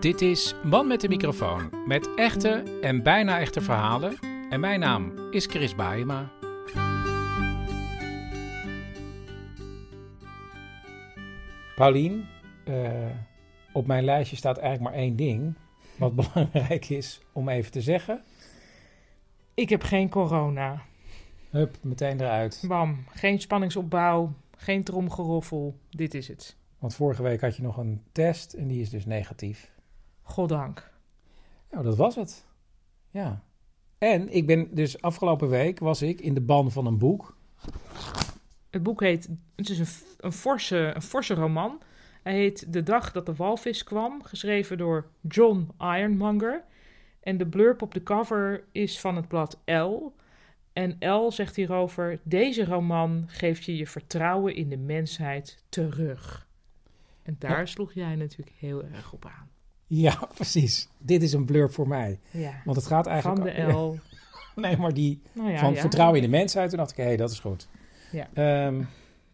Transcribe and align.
Dit 0.00 0.20
is 0.20 0.54
Man 0.64 0.86
met 0.86 1.00
de 1.00 1.08
microfoon 1.08 1.70
met 1.86 2.14
echte 2.14 2.78
en 2.80 3.02
bijna 3.02 3.38
echte 3.38 3.60
verhalen. 3.60 4.18
En 4.50 4.60
mijn 4.60 4.80
naam 4.80 5.12
is 5.30 5.46
Chris 5.46 5.74
Baayema. 5.74 6.30
Paulien, 11.76 12.26
uh, 12.68 12.90
op 13.72 13.86
mijn 13.86 14.04
lijstje 14.04 14.36
staat 14.36 14.58
eigenlijk 14.58 14.90
maar 14.90 15.02
één 15.02 15.16
ding. 15.16 15.54
Wat 15.96 16.14
belangrijk 16.32 16.88
is 16.88 17.20
om 17.32 17.48
even 17.48 17.72
te 17.72 17.80
zeggen. 17.80 18.22
Ik 19.54 19.68
heb 19.68 19.82
geen 19.82 20.08
corona. 20.08 20.82
Hup, 21.50 21.76
meteen 21.82 22.20
eruit. 22.20 22.64
Bam, 22.68 23.04
geen 23.14 23.40
spanningsopbouw, 23.40 24.32
geen 24.56 24.84
tromgeroffel. 24.84 25.78
Dit 25.90 26.14
is 26.14 26.28
het. 26.28 26.56
Want 26.78 26.94
vorige 26.94 27.22
week 27.22 27.40
had 27.40 27.56
je 27.56 27.62
nog 27.62 27.76
een 27.76 28.02
test 28.12 28.52
en 28.52 28.68
die 28.68 28.80
is 28.80 28.90
dus 28.90 29.06
negatief. 29.06 29.76
Goddank. 30.28 30.90
Nou, 31.70 31.84
dat 31.84 31.96
was 31.96 32.14
het. 32.14 32.44
Ja. 33.10 33.42
En 33.98 34.34
ik 34.34 34.46
ben 34.46 34.74
dus 34.74 35.02
afgelopen 35.02 35.48
week 35.48 35.78
was 35.78 36.02
ik 36.02 36.20
in 36.20 36.34
de 36.34 36.40
ban 36.40 36.72
van 36.72 36.86
een 36.86 36.98
boek. 36.98 37.36
Het 38.70 38.82
boek 38.82 39.00
heet, 39.00 39.28
het 39.56 39.68
is 39.68 39.78
een, 39.78 40.16
een, 40.18 40.32
forse, 40.32 40.92
een 40.94 41.02
forse 41.02 41.34
roman. 41.34 41.80
Hij 42.22 42.34
heet 42.34 42.72
De 42.72 42.82
dag 42.82 43.12
dat 43.12 43.26
de 43.26 43.34
walvis 43.34 43.84
kwam, 43.84 44.22
geschreven 44.22 44.78
door 44.78 45.06
John 45.20 45.70
Ironmonger. 45.78 46.64
En 47.20 47.38
de 47.38 47.46
blurb 47.46 47.82
op 47.82 47.94
de 47.94 48.02
cover 48.02 48.64
is 48.72 49.00
van 49.00 49.16
het 49.16 49.28
blad 49.28 49.58
L. 49.64 50.12
En 50.72 50.96
L 51.00 51.30
zegt 51.30 51.56
hierover: 51.56 52.20
Deze 52.22 52.64
roman 52.64 53.24
geeft 53.26 53.64
je 53.64 53.76
je 53.76 53.86
vertrouwen 53.86 54.54
in 54.54 54.68
de 54.68 54.76
mensheid 54.76 55.64
terug. 55.68 56.48
En 57.22 57.36
daar 57.38 57.68
sloeg 57.68 57.92
jij 57.92 58.14
natuurlijk 58.14 58.56
heel 58.58 58.84
erg 58.84 59.12
op 59.12 59.24
aan. 59.24 59.48
Ja, 60.06 60.28
precies. 60.34 60.88
Dit 60.98 61.22
is 61.22 61.32
een 61.32 61.44
blurb 61.44 61.72
voor 61.72 61.88
mij. 61.88 62.18
Ja. 62.30 62.52
Want 62.64 62.76
het 62.76 62.86
gaat 62.86 63.06
eigenlijk... 63.06 63.56
Van 63.56 63.66
de 63.66 63.72
L. 63.72 63.98
nee, 64.60 64.76
maar 64.76 64.94
die 64.94 65.20
Nou 65.32 65.50
ja, 65.50 65.58
van 65.58 65.72
ja. 65.74 65.80
vertrouwen 65.80 66.16
in 66.16 66.30
de 66.30 66.36
mensheid. 66.36 66.68
Toen 66.68 66.78
dacht 66.78 66.90
ik, 66.90 66.96
hé, 66.96 67.04
hey, 67.04 67.16
dat 67.16 67.30
is 67.30 67.40
goed. 67.40 67.68
Ja. 68.12 68.28
Ehm, 68.34 68.82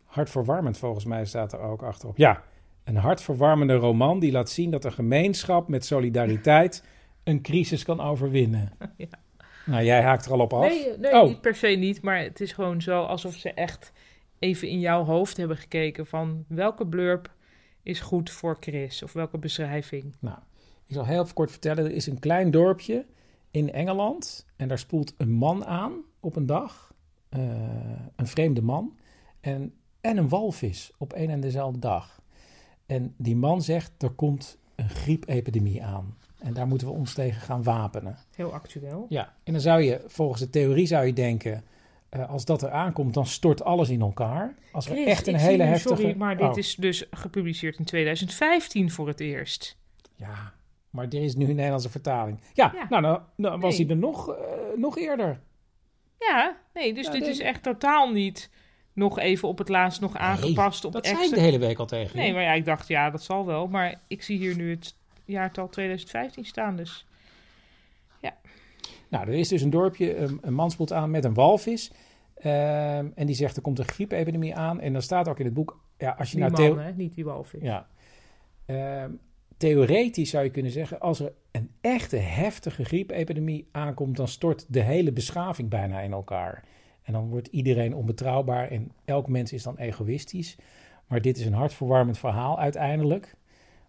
hartverwarmend 0.05 0.78
volgens 0.78 1.05
mij 1.05 1.24
staat 1.24 1.52
er 1.52 1.61
ook 1.61 1.83
achterop. 1.83 2.16
Ja, 2.16 2.42
een 2.84 2.96
hartverwarmende 2.96 3.74
roman 3.74 4.19
die 4.19 4.33
laat 4.33 4.50
zien 4.50 4.70
dat 4.70 4.84
een 4.84 4.92
gemeenschap 4.92 5.69
met 5.69 5.84
solidariteit 5.84 6.84
een 7.24 7.42
crisis 7.42 7.84
kan 7.84 8.00
overwinnen. 8.00 8.72
Ja. 8.96 9.06
Nou, 9.66 9.84
jij 9.84 10.02
haakt 10.02 10.27
er 10.27 10.33
al 10.33 10.41
op 10.41 10.52
af. 10.52 10.68
Nee, 10.68 10.98
nee 10.98 11.12
Oh. 11.12 11.28
niet 11.28 11.41
per 11.41 11.55
se 11.55 11.66
niet. 11.66 12.02
Maar 12.02 12.18
het 12.18 12.41
is 12.41 12.52
gewoon 12.52 12.83
zo 12.83 13.02
alsof 13.02 13.34
ze 13.34 13.52
echt 13.52 13.92
even 14.39 14.68
in 14.68 14.80
jouw 14.80 15.05
hoofd 15.05 15.36
hebben 15.36 15.56
gekeken 15.56 16.06
van 16.06 16.44
welke 16.48 16.86
blurb 16.86 17.33
is 17.84 18.00
goed 18.00 18.30
voor 18.30 18.56
Chris 18.60 19.02
of 19.02 19.12
welke 19.12 19.38
beschrijving. 19.38 20.14
Nou, 20.18 20.38
ik 20.86 20.94
zal 20.94 21.06
heel 21.06 21.27
kort 21.34 21.50
vertellen. 21.50 21.84
Er 21.84 21.92
is 21.92 22.06
een 22.06 22.18
klein 22.18 22.50
dorpje 22.50 23.06
in 23.50 23.72
Engeland. 23.72 24.46
En 24.56 24.68
daar 24.68 24.78
spoelt 24.78 25.14
een 25.16 25.32
man 25.32 25.64
aan 25.64 25.92
op 26.20 26.36
een 26.36 26.46
dag. 26.46 26.94
eh, 27.28 27.40
een 28.16 28.27
vreemde 28.27 28.62
man. 28.62 28.96
En, 29.40 29.74
en 30.00 30.16
een 30.16 30.28
walvis 30.28 30.92
op 30.98 31.12
één 31.12 31.30
en 31.30 31.40
dezelfde 31.40 31.78
dag. 31.78 32.22
En 32.86 33.14
die 33.16 33.36
man 33.36 33.62
zegt, 33.62 34.02
er 34.02 34.10
komt 34.10 34.58
een 34.74 34.88
griepepidemie 34.88 35.82
aan. 35.84 36.16
En 36.38 36.52
daar 36.55 36.66
moeten 36.66 36.86
we 36.86 36.92
ons 36.92 37.14
tegen 37.14 37.40
gaan 37.40 37.62
wapenen. 37.62 38.18
Heel 38.36 38.52
actueel. 38.52 39.06
Ja, 39.08 39.34
en 39.44 39.52
dan 39.52 39.62
zou 39.62 39.82
je, 39.82 40.05
volgens 40.06 40.40
de 40.40 40.50
theorie 40.50 40.86
zou 40.86 41.06
je 41.06 41.12
denken... 41.12 41.64
eh, 42.15 42.29
als 42.31 42.45
dat 42.45 42.62
er 42.62 42.70
aankomt, 42.70 43.15
dan 43.15 43.27
stort 43.27 43.65
alles 43.65 43.89
in 43.89 44.01
elkaar. 44.01 44.55
Als 44.73 44.87
Chris, 44.87 45.07
echt 45.07 45.27
een 45.27 45.34
hele 45.34 45.62
heftige... 45.62 45.97
Sorry, 46.01 46.17
maar 46.17 46.37
dit 46.37 46.48
Oh. 46.48 46.57
is 46.59 46.75
dus 46.75 47.05
gepubliceerd 47.11 47.79
in 47.79 47.84
2015 47.84 48.91
voor 48.91 49.07
het 49.09 49.20
eerst. 49.20 49.77
Ja, 50.17 50.53
maar 50.91 51.05
er 51.07 51.23
is 51.23 51.35
nu 51.35 51.48
een 51.48 51.55
Nederlandse 51.55 51.91
vertaling. 51.91 52.41
Ja, 52.53 52.73
Ja. 52.74 52.86
nou, 52.89 53.03
dan, 53.03 53.23
dan 53.36 53.61
was 53.61 53.77
Nee. 53.77 53.86
hij 53.86 53.95
er 53.95 54.01
nog, 54.01 54.35
eh, 54.35 54.42
nog 54.77 54.98
eerder. 54.98 55.41
Ja, 56.19 56.57
nee, 56.74 56.95
dus 56.95 57.07
Ja, 57.07 57.13
dit 57.13 57.20
nee. 57.20 57.30
is 57.30 57.41
echt 57.41 57.63
totaal 57.63 58.11
niet 58.13 58.51
nog 58.92 59.19
even 59.19 59.48
op 59.48 59.58
het 59.58 59.69
laatst 59.69 60.01
nog 60.01 60.17
aangepast 60.17 60.85
op 60.85 60.92
dat 60.92 61.03
extra... 61.05 61.20
zei 61.20 61.30
ik 61.35 61.39
de 61.39 61.45
hele 61.45 61.58
week 61.67 61.79
al 61.79 61.86
tegen. 61.86 62.17
Nee, 62.19 62.33
maar 62.33 62.42
ja, 62.42 62.53
ik 62.53 62.64
dacht, 62.64 62.89
ja, 62.89 63.11
dat 63.11 63.23
zal 63.23 63.47
wel. 63.47 63.67
Maar 63.67 64.01
ik 64.07 64.23
zie 64.23 64.39
hier 64.39 64.57
nu 64.57 64.70
het 64.70 64.95
jaartal 65.24 65.69
2015 65.69 66.45
staan, 66.45 66.77
dus... 66.77 67.07
Nou, 69.08 69.27
er 69.29 69.35
is 69.35 69.48
dus 69.48 69.63
een 69.63 69.70
dorpje, 69.70 70.17
een, 70.17 70.39
een 70.42 70.55
man 70.55 70.70
spoelt 70.70 70.92
aan 70.92 71.11
met 71.11 71.24
een 71.24 71.35
walvis. 71.35 71.91
Ehm, 72.44 73.08
en 73.14 73.27
die 73.27 73.34
zegt, 73.34 73.56
er 73.56 73.62
komt 73.62 73.78
een 73.78 73.88
griepepidemie 73.88 74.55
aan. 74.55 74.80
En 74.80 74.92
dan 74.92 75.02
staat 75.02 75.28
ook 75.28 75.38
in 75.38 75.44
het 75.44 75.55
boek, 75.55 75.80
ja, 75.98 76.10
als 76.18 76.30
je 76.30 76.36
Die 76.36 76.48
nou... 76.50 76.74
man, 76.74 76.84
hè, 76.84 76.92
niet 76.92 77.14
die 77.14 77.24
walvis. 77.24 77.62
ja, 77.62 77.86
Ehm, 78.66 79.10
theoretisch 79.56 80.30
zou 80.30 80.44
je 80.44 80.50
kunnen 80.50 80.72
zeggen, 80.72 81.00
als 81.00 81.20
er 81.20 81.32
een 81.50 81.70
echte 81.80 82.16
heftige 82.16 82.84
griepepidemie 82.84 83.68
aankomt, 83.72 84.16
dan 84.16 84.28
stort 84.28 84.66
de 84.68 84.80
hele 84.80 85.12
beschaving 85.12 85.68
bijna 85.68 86.00
in 86.00 86.12
elkaar. 86.12 86.64
En 87.02 87.12
dan 87.12 87.28
wordt 87.28 87.46
iedereen 87.48 87.94
onbetrouwbaar 87.94 88.68
en 88.68 88.92
elk 89.05 89.28
mens 89.28 89.52
is 89.52 89.62
dan 89.62 89.76
egoïstisch. 89.76 90.56
Maar 91.06 91.20
dit 91.20 91.38
is 91.38 91.46
een 91.46 91.52
hartverwarmend 91.52 92.18
verhaal 92.18 92.58
uiteindelijk, 92.58 93.34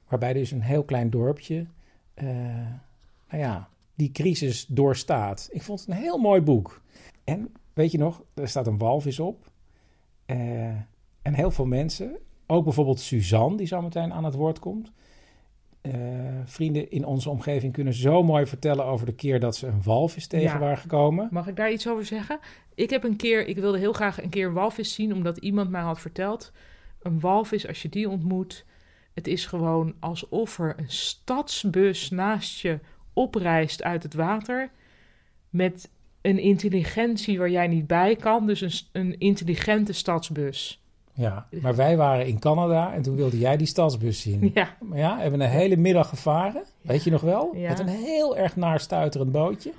waarbij 0.07 0.33
dus 0.33 0.51
een 0.51 0.61
heel 0.61 0.83
klein 0.83 1.09
dorpje, 1.09 1.66
eh, 2.13 2.27
nou 3.29 3.43
ja, 3.43 3.69
die 3.95 4.11
crisis 4.11 4.66
doorstaat. 4.66 5.49
Ik 5.51 5.61
vond 5.61 5.79
het 5.79 5.89
een 5.89 5.95
heel 5.95 6.17
mooi 6.17 6.41
boek. 6.41 6.81
En 7.23 7.51
weet 7.75 7.91
je 7.91 7.97
nog, 7.97 8.24
er 8.34 8.47
staat 8.47 8.68
een 8.68 8.78
walvis 8.78 9.19
op. 9.19 9.52
Eh, 10.25 10.68
en 11.22 11.34
heel 11.34 11.52
veel 11.52 11.66
mensen, 11.66 12.18
ook 12.47 12.63
bijvoorbeeld 12.63 13.00
Suzanne, 13.00 13.58
die 13.58 13.68
zo 13.68 13.81
meteen 13.81 14.13
aan 14.13 14.24
het 14.24 14.36
woord 14.36 14.59
komt. 14.59 14.91
Eh, 15.81 15.94
vrienden 16.46 16.91
in 16.91 17.06
onze 17.06 17.30
omgeving 17.30 17.74
kunnen 17.74 17.94
zo 17.94 18.24
mooi 18.24 18.46
vertellen 18.46 18.85
over 18.85 19.06
de 19.06 19.14
keer 19.16 19.40
dat 19.40 19.56
ze 19.56 19.68
een 19.68 19.84
walvis 19.84 20.28
tegen 20.28 20.53
Ja. 20.53 20.59
waren 20.59 20.78
gekomen. 20.78 21.28
Mag 21.31 21.47
ik 21.47 21.56
daar 21.56 21.72
iets 21.72 21.88
over 21.88 22.06
zeggen? 22.06 22.40
Ik 22.75 22.90
heb 22.90 23.03
een 23.03 23.16
keer, 23.16 23.47
ik 23.47 23.58
wilde 23.58 23.78
heel 23.78 23.94
graag 23.94 24.22
een 24.24 24.30
keer 24.30 24.47
een 24.47 24.53
walvis 24.53 24.94
zien, 24.94 25.14
omdat 25.14 25.38
iemand 25.38 25.69
mij 25.69 25.81
had 25.81 26.00
verteld: 26.00 26.52
een 27.02 27.19
walvis, 27.19 27.68
als 27.68 27.81
je 27.81 27.90
die 27.90 28.09
ontmoet, 28.09 28.66
het 29.14 29.28
is 29.28 29.46
gewoon 29.46 29.96
alsof 30.00 30.59
er 30.59 30.74
een 30.78 30.91
stadsbus 30.91 32.09
naast 32.09 32.59
je 32.59 32.80
oprijst 33.14 33.84
uit 33.84 34.03
het 34.03 34.14
water 34.14 34.72
met 35.50 35.90
een 36.25 36.40
intelligentie 36.40 37.38
waar 37.38 37.50
jij 37.50 37.68
niet 37.68 37.88
bij 37.88 38.16
kan, 38.16 38.47
dus 38.47 38.62
een, 38.62 38.72
een 39.02 39.19
intelligente 39.19 39.94
stadsbus. 39.94 40.80
Ja, 41.13 41.47
maar 41.62 41.75
wij 41.75 41.97
waren 41.97 42.28
in 42.28 42.40
Canada 42.40 42.94
en 42.94 43.02
toen 43.02 43.16
wilde 43.16 43.40
jij 43.40 43.58
die 43.58 43.68
stadsbus 43.68 44.22
zien. 44.22 44.52
Ja, 44.53 44.78
Maar 44.81 44.97
ja, 44.97 45.19
hebben 45.19 45.41
een 45.41 45.50
hele 45.50 45.78
middag 45.78 46.09
gevaren, 46.09 46.64
weet 46.81 47.03
je 47.03 47.12
nog 47.12 47.22
wel? 47.22 47.52
Ja. 47.56 47.69
Met 47.69 47.80
een 47.80 47.88
heel 47.88 48.38
erg 48.38 48.56
naarstuiterend 48.56 49.31
bootje. 49.31 49.72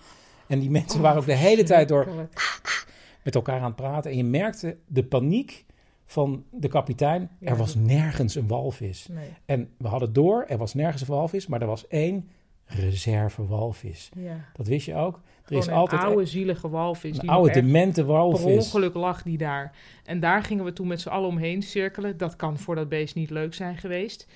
En 0.46 0.58
die 0.60 0.70
mensen 0.70 0.96
Oh, 0.96 1.02
waren 1.04 1.20
ook 1.20 1.26
de 1.26 1.34
hele 1.34 1.62
tijd 1.62 1.88
door 1.88 2.02
verschrikkelijk. 2.04 2.86
met 3.22 3.34
elkaar 3.34 3.58
aan 3.60 3.64
het 3.66 3.76
praten. 3.76 4.10
En 4.10 4.16
je 4.16 4.24
merkte 4.24 4.76
de 4.86 5.04
paniek 5.04 5.64
van 6.06 6.44
de 6.50 6.68
kapitein. 6.68 7.30
Ja, 7.40 7.48
er 7.50 7.56
was 7.56 7.74
nergens 7.74 8.34
een 8.34 8.46
walvis. 8.48 9.06
Nee, 9.10 9.28
En 9.44 9.68
we 9.78 9.88
hadden 9.88 10.12
door, 10.12 10.44
er 10.48 10.58
was 10.58 10.74
nergens 10.74 11.02
een 11.02 11.08
walvis, 11.14 11.46
maar 11.46 11.60
er 11.60 11.66
was 11.66 11.86
één 11.88 12.28
reservewalvis. 12.66 14.10
ja. 14.16 14.44
Dat 14.54 14.66
wist 14.66 14.86
je 14.86 14.94
ook. 14.94 15.14
Er 15.16 15.22
Gewoon 15.52 15.62
is 15.62 15.68
een 15.68 15.74
altijd 15.74 16.02
oude 16.02 16.26
zielige 16.26 16.68
walvis. 16.68 17.18
een 17.18 17.28
oude 17.28 17.52
demente 17.52 18.00
Per 18.04 18.12
walvis. 18.12 18.42
ongeluk 18.44 18.94
lag 18.94 19.22
die 19.22 19.38
daar. 19.38 19.76
En 20.04 20.20
daar 20.20 20.42
gingen 20.42 20.64
we 20.64 20.72
toen 20.72 20.86
met 20.86 21.00
z'n 21.00 21.08
allen 21.08 21.28
omheen 21.28 21.62
cirkelen. 21.62 22.16
Dat 22.16 22.36
kan 22.36 22.58
voor 22.58 22.74
dat 22.74 22.88
beest 22.88 23.14
niet 23.14 23.30
leuk 23.30 23.54
zijn 23.54 23.76
geweest. 23.76 24.26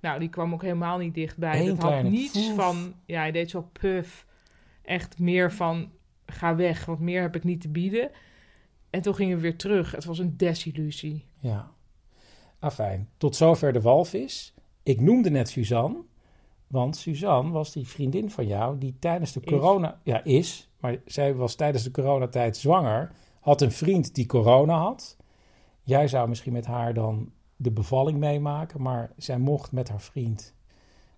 Nou, 0.00 0.18
die 0.18 0.28
kwam 0.28 0.52
ook 0.52 0.62
helemaal 0.62 0.98
niet 0.98 1.14
dichtbij. 1.14 1.66
Dat 1.66 1.78
had 1.82 2.02
niets 2.02 2.46
poef. 2.46 2.54
van... 2.54 2.94
Ja, 3.06 3.20
hij 3.20 3.30
deed 3.32 3.50
zo 3.50 3.68
puff. 3.72 4.26
Echt 4.82 5.18
meer 5.18 5.52
van... 5.52 5.90
Ga 6.26 6.56
weg, 6.56 6.84
want 6.84 7.00
meer 7.00 7.22
heb 7.22 7.36
ik 7.36 7.44
niet 7.44 7.60
te 7.60 7.68
bieden. 7.68 8.10
En 8.90 9.00
toen 9.02 9.14
gingen 9.14 9.36
we 9.36 9.42
weer 9.42 9.56
terug. 9.56 9.92
Het 9.92 10.04
was 10.04 10.18
een 10.18 10.36
desillusie. 10.36 11.24
Ja. 11.38 11.70
Afijn, 12.58 13.08
tot 13.16 13.36
zover 13.36 13.72
de 13.72 13.80
walvis. 13.80 14.54
Ik 14.82 15.00
noemde 15.00 15.30
net 15.30 15.48
Suzanne, 15.48 15.96
want 16.70 16.96
Suzanne 16.96 17.50
was 17.50 17.72
die 17.72 17.88
vriendin 17.88 18.30
van 18.30 18.46
jou 18.46 18.78
die 18.78 18.96
tijdens 18.98 19.32
de 19.32 19.40
Is. 19.40 19.52
corona... 19.52 20.00
Ja, 20.02 20.24
is, 20.24 20.70
maar 20.80 20.96
zij 21.04 21.34
was 21.34 21.54
tijdens 21.54 21.82
de 21.84 21.90
coronatijd 21.90 22.56
zwanger. 22.56 23.12
Had 23.40 23.60
een 23.60 23.72
vriend 23.72 24.14
die 24.14 24.26
corona 24.26 24.78
had. 24.78 25.16
Jij 25.82 26.08
zou 26.08 26.28
misschien 26.28 26.52
met 26.52 26.66
haar 26.66 26.94
dan 26.94 27.32
de 27.56 27.70
bevalling 27.70 28.18
meemaken, 28.18 28.82
maar 28.82 29.12
zij 29.16 29.38
mocht 29.38 29.72
met 29.72 29.88
haar 29.88 30.00
vriend... 30.00 30.54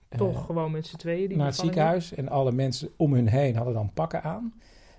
eh, 0.08 0.18
Toch 0.18 0.44
gewoon 0.46 0.70
met 0.70 0.86
z'n 0.86 0.96
tweeën. 0.96 1.28
Die 1.28 1.36
naar 1.36 1.46
het 1.46 1.56
ziekenhuis 1.56 2.14
en 2.14 2.28
alle 2.28 2.52
mensen 2.52 2.90
om 2.96 3.14
hun 3.14 3.28
heen 3.28 3.56
hadden 3.56 3.74
dan 3.74 3.92
pakken 3.92 4.22
aan. 4.22 4.54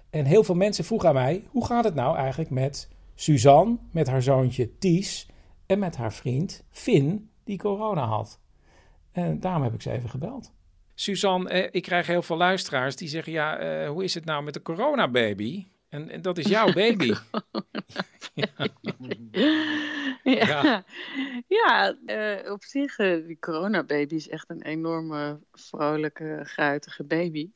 En 0.09 0.25
heel 0.25 0.43
veel 0.43 0.55
mensen 0.55 0.83
vroegen 0.83 1.07
aan 1.09 1.15
mij, 1.15 1.43
hoe 1.49 1.65
gaat 1.65 1.83
het 1.83 1.95
nou 1.95 2.17
eigenlijk 2.17 2.49
met 2.49 2.89
Suzanne, 3.15 3.77
met 3.91 4.07
haar 4.07 4.21
zoontje 4.21 4.77
Ties 4.77 5.27
en 5.65 5.79
met 5.79 5.95
haar 5.95 6.13
vriend 6.13 6.63
Finn, 6.69 7.29
die 7.43 7.57
corona 7.57 8.05
had. 8.05 8.39
En 9.13 9.39
daarom 9.39 9.63
heb 9.63 9.73
ik 9.73 9.81
ze 9.81 9.91
even 9.91 10.09
gebeld. 10.09 10.51
Suzanne, 10.95 11.49
eh, 11.49 11.67
ik 11.71 11.81
krijg 11.81 12.07
heel 12.07 12.21
veel 12.21 12.37
luisteraars 12.37 12.95
die 12.95 13.07
zeggen, 13.07 13.31
ja, 13.31 13.57
eh, 13.57 13.89
hoe 13.89 14.03
is 14.03 14.13
het 14.13 14.25
nou 14.25 14.43
met 14.43 14.53
de 14.53 14.61
coronababy? 14.61 15.65
En, 15.89 16.09
en 16.09 16.21
dat 16.21 16.37
is 16.37 16.47
jouw 16.47 16.73
baby. 16.83 17.13
Ja, 20.23 20.83
ja 21.47 21.95
uh, 22.05 22.51
op 22.51 22.63
zich, 22.63 22.99
uh, 22.99 23.27
die 23.27 23.39
coronababy 23.39 24.15
is 24.15 24.29
echt 24.29 24.49
een 24.49 24.61
enorme, 24.61 25.39
vrolijke, 25.51 26.39
gruitige 26.43 27.03
baby. 27.03 27.51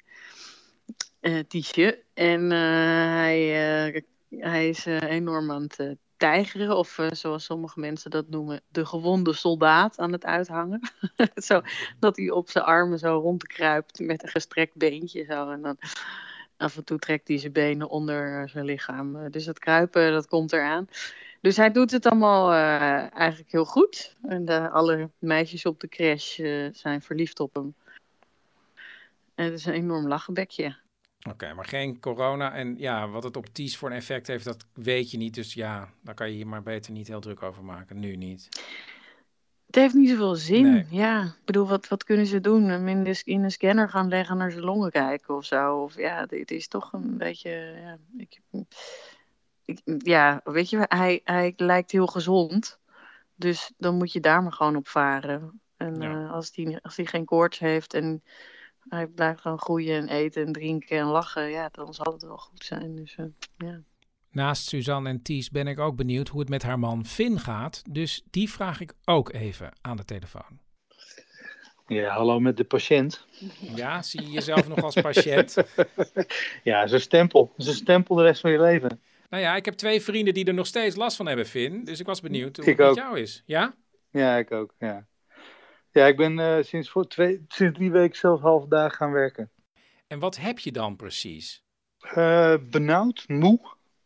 Uh, 1.22 1.40
Tiesje. 1.48 2.04
En 2.14 2.50
hij, 2.50 4.04
hij 4.30 4.70
is 4.70 4.86
enorm 4.86 5.52
aan 5.52 5.62
het 5.62 5.98
tijgeren, 6.18 6.78
of 6.78 7.00
zoals 7.12 7.44
sommige 7.44 7.80
mensen 7.80 8.12
dat 8.12 8.30
noemen, 8.30 8.62
de 8.72 8.86
gewonde 8.86 9.34
soldaat 9.34 10.00
aan 10.00 10.12
het 10.12 10.26
uithangen. 10.26 10.92
zo, 11.36 11.62
dat 12.00 12.18
hij 12.18 12.30
op 12.30 12.50
zijn 12.50 12.64
armen 12.64 13.00
zo 13.00 13.20
rondkruipt 13.20 14.00
met 14.00 14.24
een 14.24 14.30
gestrekt 14.30 14.76
beentje. 14.76 15.24
Zo, 15.24 15.50
en 15.50 15.62
dan 15.62 15.78
af 16.58 16.78
en 16.78 16.84
toe 16.84 17.00
trekt 17.00 17.28
hij 17.28 17.38
zijn 17.38 17.52
benen 17.52 17.90
onder 17.90 18.50
zijn 18.50 18.66
lichaam. 18.66 19.30
Dus 19.32 19.46
dat 19.46 19.60
kruipen, 19.60 20.12
dat 20.12 20.28
komt 20.28 20.54
eraan. 20.54 20.88
Dus 21.42 21.58
hij 21.58 21.72
doet 21.72 21.92
het 21.92 22.06
allemaal 22.06 22.54
eigenlijk 23.14 23.52
heel 23.52 23.66
goed. 23.66 24.16
En 24.22 24.46
de, 24.46 24.70
alle 24.70 25.10
meisjes 25.20 25.66
op 25.66 25.80
de 25.80 25.88
crash 25.88 26.36
zijn 26.72 27.02
verliefd 27.02 27.40
op 27.40 27.54
hem. 27.54 27.76
En 29.36 29.46
het 29.46 29.54
is 29.54 29.66
een 29.66 29.74
enorm 29.74 30.08
lachenbekje. 30.08 30.76
Oké, 31.30 31.54
maar 31.54 31.66
geen 31.66 32.00
corona. 32.00 32.54
En 32.54 32.78
ja, 32.78 33.08
wat 33.08 33.24
het 33.24 33.38
op 33.38 33.48
Ties 33.48 33.78
voor 33.78 33.90
een 33.90 33.96
effect 33.96 34.28
heeft, 34.28 34.46
dat 34.46 34.66
weet 34.74 35.12
je 35.12 35.18
niet. 35.18 35.34
Dus 35.34 35.54
ja, 35.54 35.90
daar 36.02 36.16
kan 36.16 36.30
je 36.30 36.36
hier 36.36 36.48
maar 36.48 36.64
beter 36.64 36.92
niet 36.92 37.08
heel 37.08 37.20
druk 37.20 37.44
over 37.44 37.64
maken. 37.64 38.00
Nu 38.00 38.16
niet. 38.16 38.48
Het 39.66 39.76
heeft 39.76 39.94
niet 39.94 40.10
zoveel 40.10 40.36
zin. 40.36 40.88
Ja, 40.90 41.24
ik 41.24 41.46
bedoel, 41.46 41.68
wat, 41.68 41.88
wat 41.88 42.04
kunnen 42.04 42.26
ze 42.26 42.42
doen? 42.42 42.64
Hem 42.64 42.88
in 42.88 43.04
de, 43.04 43.22
in 43.24 43.44
een 43.44 43.52
scanner 43.52 43.90
gaan 43.90 44.08
leggen 44.08 44.38
naar 44.38 44.52
zijn 44.52 44.64
longen 44.64 44.92
kijken 44.92 45.36
of 45.36 45.46
zo? 45.46 45.76
Of 45.76 45.98
ja, 45.98 46.26
dit 46.26 46.52
is 46.52 46.68
toch 46.68 46.94
een 46.94 47.18
beetje... 47.18 47.50
Ja, 47.50 47.98
ik, 48.18 48.40
ja, 49.98 50.42
weet 50.44 50.70
je, 50.70 50.86
hij, 50.88 51.22
hij 51.24 51.54
lijkt 51.56 51.92
heel 51.92 52.08
gezond. 52.08 52.80
Dus 53.36 53.72
dan 53.78 53.96
moet 53.96 54.12
je 54.12 54.20
daar 54.20 54.44
maar 54.44 54.54
gewoon 54.54 54.76
op 54.76 54.88
varen. 54.88 55.62
En 55.78 56.04
uh, 56.04 56.32
als 56.32 56.52
hij 56.54 56.80
als 56.82 56.96
die 56.96 57.08
geen 57.08 57.26
koorts 57.26 57.60
heeft 57.60 57.94
en 57.94 58.24
hij 58.90 59.08
blijft 59.08 59.42
gewoon 59.42 59.60
groeien 59.60 59.96
en 59.96 60.08
eten 60.08 60.46
en 60.46 60.54
drinken 60.54 60.98
en 60.98 61.06
lachen, 61.06 61.50
ja, 61.50 61.70
dan 61.72 61.94
zal 61.94 62.14
het 62.14 62.22
wel 62.22 62.38
goed 62.38 62.64
zijn. 62.64 62.96
Dus, 62.96 63.18
uh, 63.20 63.26
ja. 63.58 63.82
Naast 64.32 64.68
Suzanne 64.68 65.10
en 65.10 65.22
Ties 65.22 65.50
ben 65.50 65.68
ik 65.68 65.80
ook 65.80 65.96
benieuwd 65.96 66.28
hoe 66.28 66.40
het 66.40 66.50
met 66.50 66.64
haar 66.64 66.80
man 66.80 67.06
Finn 67.06 67.40
gaat. 67.40 67.84
Dus 67.90 68.24
die 68.30 68.50
vraag 68.50 68.82
ik 68.82 68.94
ook 69.06 69.34
even 69.34 69.72
aan 69.82 69.98
de 69.98 70.06
telefoon. 70.06 70.60
Ja, 71.88 72.10
hallo 72.14 72.40
met 72.40 72.58
de 72.58 72.64
patiënt. 72.64 73.26
Ja, 73.76 74.02
zie 74.02 74.22
je 74.22 74.32
jezelf 74.32 74.68
nog 74.68 74.84
als 74.84 74.96
patiënt? 75.02 75.56
ja, 76.64 76.88
zo'n 76.88 77.00
stempel. 77.00 77.54
Dat 77.58 77.66
is 77.66 77.68
een 77.68 77.74
stempel 77.74 78.16
de 78.16 78.24
rest 78.24 78.42
van 78.42 78.52
je 78.52 78.62
leven. 78.62 79.02
Nou 79.30 79.44
ja, 79.44 79.56
ik 79.56 79.66
heb 79.66 79.74
twee 79.74 80.02
vrienden 80.02 80.34
die 80.34 80.46
er 80.46 80.54
nog 80.54 80.68
steeds 80.68 80.96
last 80.96 81.18
van 81.18 81.28
hebben, 81.28 81.46
Finn. 81.46 81.84
Dus 81.84 82.00
ik 82.00 82.06
was 82.06 82.22
benieuwd 82.22 82.58
hoe 82.58 82.66
het 82.66 82.78
met 82.78 82.96
jou 82.96 83.20
is. 83.20 83.44
Ja? 83.46 83.76
Ja, 84.12 84.38
ik 84.38 84.52
ook, 84.52 84.74
ja. 84.80 85.08
Ja, 85.92 86.06
ik 86.06 86.18
ben 86.18 86.38
uh, 86.38 86.58
sinds, 86.62 86.90
voor 86.90 87.08
twee, 87.08 87.46
sinds 87.48 87.78
drie 87.78 87.92
weken 87.92 88.18
zelf 88.18 88.42
half 88.42 88.66
dag 88.66 88.96
gaan 88.96 89.12
werken. 89.12 89.52
En 90.08 90.20
wat 90.20 90.38
heb 90.38 90.60
je 90.60 90.72
dan 90.72 90.96
precies? 90.96 91.64
Uh, 92.16 92.56
benauwd, 92.70 93.24
moe, 93.28 93.60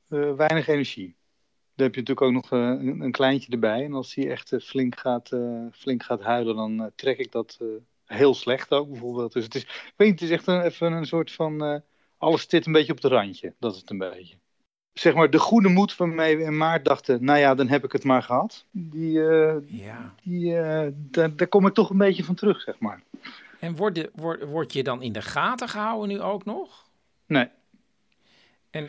uh, 0.10 0.34
weinig 0.34 0.68
energie. 0.68 1.16
Dan 1.76 1.86
heb 1.86 1.96
je 1.96 2.02
natuurlijk 2.02 2.22
ook 2.22 2.44
nog 2.44 2.52
een, 2.52 3.02
een, 3.02 3.12
kleintje 3.12 3.52
erbij. 3.52 3.84
En 3.84 3.94
als 3.94 4.14
die 4.14 4.30
echt 4.30 4.56
flink, 4.60 5.00
gaat, 5.00 5.30
flink 5.72 6.04
gaat 6.04 6.22
huilen, 6.22 6.56
dan 6.56 6.92
trek 6.96 7.18
ik 7.18 7.32
dat 7.32 7.60
heel 8.06 8.34
slecht 8.34 8.72
ook 8.72 8.90
bijvoorbeeld. 8.90 9.34
Dus 9.34 9.44
het 9.44 9.56
is, 9.56 9.62
ik 9.64 9.94
weet 9.96 10.10
niet, 10.10 10.20
het 10.20 10.30
is 10.30 10.36
echt 10.36 10.48
een, 10.48 10.62
even 10.62 10.92
een 10.92 11.06
soort 11.06 11.32
van... 11.32 11.84
alles 12.18 12.50
zit 12.50 12.66
een 12.66 12.72
beetje 12.72 12.92
op 12.92 13.02
het 13.02 13.12
randje, 13.12 13.54
dat 13.60 13.74
is 13.74 13.80
het 13.80 13.90
een 13.90 13.98
beetje 13.98 14.38
zeg 14.94 15.14
maar, 15.14 15.30
de 15.30 15.40
goede 15.40 15.70
moed 15.70 15.94
van 15.94 16.16
mij 16.16 16.32
in 16.34 16.58
maart 16.58 16.86
dachten, 16.86 17.24
nou 17.24 17.40
ja, 17.40 17.56
dan 17.56 17.68
heb 17.68 17.84
ik 17.84 17.92
het 17.92 18.04
maar 18.04 18.24
gehad. 18.24 18.66
Die, 18.72 19.18
uh, 19.18 19.54
ja. 19.66 20.14
die, 20.24 20.54
uh, 20.54 20.88
daar, 20.94 21.36
daar, 21.36 21.48
kom 21.48 21.68
ik 21.68 21.74
toch 21.74 21.90
een 21.90 21.98
beetje 21.98 22.24
van 22.24 22.36
terug, 22.36 22.62
zeg 22.62 22.80
maar. 22.80 23.02
En 23.60 23.76
word, 23.76 23.98
je, 23.98 24.12
word, 24.16 24.44
word 24.44 24.74
je 24.74 24.84
dan 24.84 25.02
in 25.02 25.12
de 25.12 25.22
gaten 25.22 25.68
gehouden 25.68 26.10
nu 26.10 26.22
ook 26.22 26.46
nog? 26.46 26.90
Nee. 27.26 27.48
En, 28.70 28.88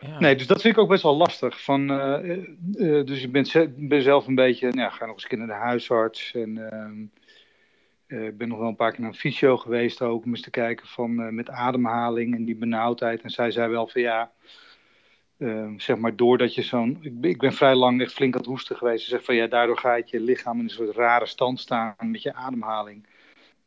ja. 0.00 0.18
Nee, 0.18 0.36
dus 0.36 0.46
dat 0.46 0.60
vind 0.60 0.76
ik 0.76 0.82
ook 0.82 0.88
best 0.88 1.02
wel 1.02 1.16
lastig. 1.16 1.62
Van, 1.62 1.90
uh, 1.90 3.04
dus 3.04 3.22
ik 3.22 3.32
ben, 3.32 3.74
ben, 3.76 4.02
zelf 4.02 4.26
een 4.26 4.34
beetje, 4.34 4.72
nou, 4.72 4.92
ga 4.92 5.06
nog 5.06 5.14
eens 5.14 5.22
een 5.22 5.28
keer 5.28 5.38
naar 5.38 5.46
de 5.46 5.64
huisarts. 5.64 6.34
En 6.34 6.70
ehm, 6.70 7.02
ik 8.26 8.38
ben 8.38 8.48
nog 8.48 8.58
wel 8.58 8.68
een 8.68 8.76
paar 8.76 8.90
keer 8.90 9.00
naar 9.00 9.10
een 9.10 9.16
fysio 9.16 9.56
geweest 9.56 10.02
ook, 10.02 10.24
om 10.24 10.30
eens 10.30 10.40
te 10.40 10.50
kijken 10.50 10.86
van 10.86 11.34
met 11.34 11.50
ademhaling 11.50 12.34
en 12.34 12.44
die 12.44 12.56
benauwdheid. 12.56 13.22
En 13.22 13.30
zij 13.30 13.50
zei 13.50 13.70
wel 13.70 13.88
van 13.88 14.00
ja, 14.00 14.32
Ehm, 15.38 15.78
zeg 15.78 15.96
maar 15.96 16.16
doordat 16.16 16.54
je 16.54 16.62
zo'n. 16.62 16.98
Ik, 17.00 17.12
ik, 17.20 17.38
ben 17.38 17.52
vrij 17.52 17.74
lang 17.74 18.00
echt 18.00 18.12
flink 18.12 18.34
aan 18.34 18.40
het 18.40 18.48
hoesten 18.48 18.76
geweest. 18.76 19.04
Ze 19.04 19.10
zegt 19.10 19.24
van 19.24 19.34
ja, 19.34 19.46
daardoor 19.46 19.78
gaat 19.78 20.10
je 20.10 20.20
lichaam 20.20 20.58
in 20.58 20.64
een 20.64 20.70
soort 20.70 20.96
rare 20.96 21.26
stand 21.26 21.60
staan 21.60 21.94
met 22.10 22.22
je 22.22 22.34
ademhaling. 22.34 23.06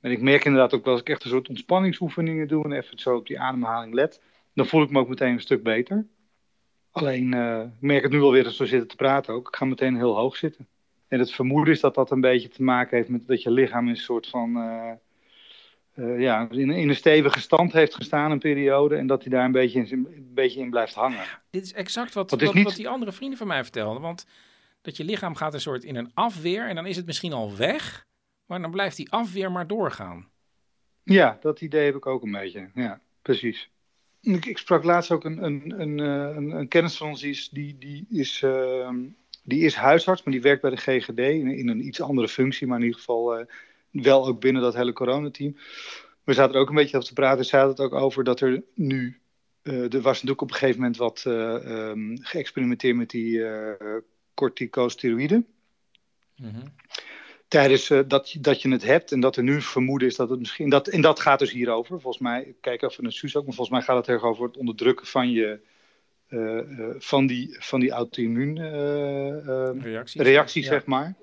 En 0.01 0.11
ik 0.11 0.21
merk 0.21 0.45
inderdaad 0.45 0.73
ook 0.73 0.83
wel 0.83 0.93
als 0.93 1.01
ik 1.01 1.09
echt 1.09 1.23
een 1.23 1.29
soort 1.29 1.49
ontspanningsoefeningen 1.49 2.47
doe 2.47 2.63
en 2.63 2.71
even 2.71 2.99
zo 2.99 3.15
op 3.15 3.27
die 3.27 3.39
ademhaling 3.39 3.93
let, 3.93 4.21
dan 4.53 4.65
voel 4.65 4.83
ik 4.83 4.89
me 4.89 4.99
ook 4.99 5.07
meteen 5.07 5.33
een 5.33 5.39
stuk 5.39 5.63
beter. 5.63 6.07
Alleen 6.91 7.35
uh, 7.35 7.59
ik 7.59 7.81
merk 7.81 8.03
het 8.03 8.11
nu 8.11 8.21
alweer 8.21 8.45
als 8.45 8.57
we 8.57 8.65
zitten 8.65 8.87
te 8.87 8.95
praten 8.95 9.33
ook. 9.33 9.47
Ik 9.47 9.55
ga 9.55 9.65
meteen 9.65 9.95
heel 9.95 10.15
hoog 10.15 10.35
zitten. 10.35 10.67
En 11.07 11.19
het 11.19 11.31
vermoeden 11.31 11.73
is 11.73 11.79
dat 11.79 11.95
dat 11.95 12.11
een 12.11 12.21
beetje 12.21 12.49
te 12.49 12.63
maken 12.63 12.97
heeft 12.97 13.09
met 13.09 13.27
dat 13.27 13.41
je 13.41 13.51
lichaam 13.51 13.83
in 13.83 13.89
een 13.89 13.97
soort 13.97 14.27
van. 14.27 14.57
Uh, 14.57 14.91
uh, 15.99 16.19
ja, 16.19 16.47
in, 16.51 16.69
in, 16.69 16.89
een 16.89 16.95
stevige 16.95 17.39
stand 17.39 17.73
heeft 17.73 17.95
gestaan 17.95 18.31
een 18.31 18.39
periode 18.39 18.95
en 18.95 19.07
dat 19.07 19.21
hij 19.21 19.31
daar 19.31 19.45
een 19.45 19.51
beetje 19.51 19.85
in, 19.85 20.07
een 20.15 20.33
beetje 20.33 20.59
in 20.59 20.69
blijft 20.69 20.93
hangen. 20.93 21.23
dit 21.49 21.63
is 21.63 21.73
exact 21.73 22.13
wat, 22.13 22.31
wat, 22.31 22.53
wat, 22.53 22.75
die 22.75 22.89
andere 22.89 23.11
vrienden 23.11 23.37
van 23.37 23.47
mij 23.47 23.61
vertelden. 23.63 24.01
Want 24.01 24.25
dat 24.81 24.97
je 24.97 25.03
lichaam 25.03 25.35
gaat 25.35 25.53
een 25.53 25.61
soort 25.61 25.83
in 25.83 25.95
een 25.95 26.11
afweer 26.13 26.67
en 26.67 26.75
dan 26.75 26.85
is 26.85 26.95
het 26.95 27.05
misschien 27.05 27.33
al 27.33 27.55
weg, 27.55 28.07
maar 28.45 28.61
dan 28.61 28.71
blijft 28.71 28.97
die 28.97 29.11
afweer 29.11 29.51
maar 29.51 29.67
doorgaan. 29.67 30.27
Ja, 31.03 31.37
dat 31.41 31.61
idee 31.61 31.85
heb 31.85 31.95
ik 31.95 32.05
ook 32.05 32.23
een 32.23 32.31
beetje. 32.31 32.69
Ja, 32.73 33.01
precies. 33.21 33.69
Ik, 34.21 34.45
ik 34.45 34.57
sprak 34.57 34.83
laatst 34.83 35.11
ook 35.11 35.23
een, 35.23 35.43
een, 35.43 35.79
een, 35.81 35.99
eh, 35.99 36.35
een, 36.35 36.51
een 36.51 36.67
kennis 36.67 36.97
van 36.97 37.07
ons, 37.07 37.21
die 37.21 37.31
is, 37.31 37.49
die, 37.49 37.77
die, 37.77 38.05
is, 38.09 38.41
uh, 38.41 38.89
die 39.43 39.63
is 39.63 39.75
huisarts, 39.75 40.23
maar 40.23 40.33
die 40.33 40.43
werkt 40.43 40.61
bij 40.61 40.69
de 40.69 40.77
GGD 40.77 41.19
in, 41.19 41.47
in, 41.47 41.67
een 41.67 41.85
iets 41.85 42.01
andere 42.01 42.27
functie, 42.27 42.67
maar 42.67 42.77
in 42.77 42.83
ieder 42.83 42.99
geval... 42.99 43.39
Uh, 43.39 43.45
wel 43.91 44.27
ook 44.27 44.39
binnen 44.39 44.61
dat 44.61 44.75
hele 44.75 44.93
coronateam. 44.93 45.55
We 46.29 46.35
zaten 46.35 46.55
er 46.55 46.61
ook 46.61 46.69
een 46.69 46.75
beetje 46.75 46.95
over 46.95 47.07
te 47.09 47.13
praten. 47.13 47.45
Ze 47.45 47.55
hadden 47.55 47.75
het 47.75 47.85
ook 47.85 47.93
over 47.93 48.23
dat 48.23 48.41
er 48.41 48.63
nu. 48.73 49.19
Uh, 49.63 49.93
er 49.93 50.01
was 50.01 50.13
natuurlijk 50.13 50.41
op 50.41 50.49
een 50.49 50.55
gegeven 50.55 50.79
moment 50.79 50.97
wat 50.97 51.23
uh, 51.27 51.89
um, 51.89 52.17
geëxperimenteerd 52.21 52.95
met 52.95 53.09
die 53.09 53.37
uh, 53.37 53.71
corticosteroïden. 54.33 55.47
Mm 56.35 56.49
-hmm. 56.49 56.73
Tijdens 57.47 57.87
dat, 57.87 58.35
dat 58.39 58.61
je 58.61 58.69
het 58.69 58.83
hebt 58.83 59.11
en 59.11 59.19
dat 59.19 59.35
er 59.35 59.43
nu 59.43 59.61
vermoeden 59.61 60.07
is 60.07 60.15
dat 60.15 60.29
het 60.29 60.39
misschien. 60.39 60.69
Dat, 60.69 60.87
en 60.87 61.01
dat 61.01 61.19
gaat 61.19 61.39
dus 61.39 61.51
hierover. 61.51 62.01
Volgens 62.01 62.23
mij, 62.23 62.43
ik 62.43 62.55
kijk 62.61 62.81
even 62.81 63.03
naar 63.03 63.11
Suus 63.11 63.35
ook, 63.35 63.45
maar 63.45 63.55
volgens 63.55 63.77
mij 63.77 63.85
gaat 63.85 63.97
het 63.97 64.07
erg 64.07 64.23
over 64.23 64.45
het 64.45 64.57
onderdrukken 64.57 65.07
van 65.07 65.31
je. 65.31 65.59
van 66.97 67.27
die, 67.27 67.55
van 67.59 67.79
die 67.79 67.91
auto-immuun 67.91 68.57
reactie, 69.81 70.23
reactie 70.23 70.63
ja. 70.63 70.67
zeg 70.67 70.85
maar. 70.85 71.15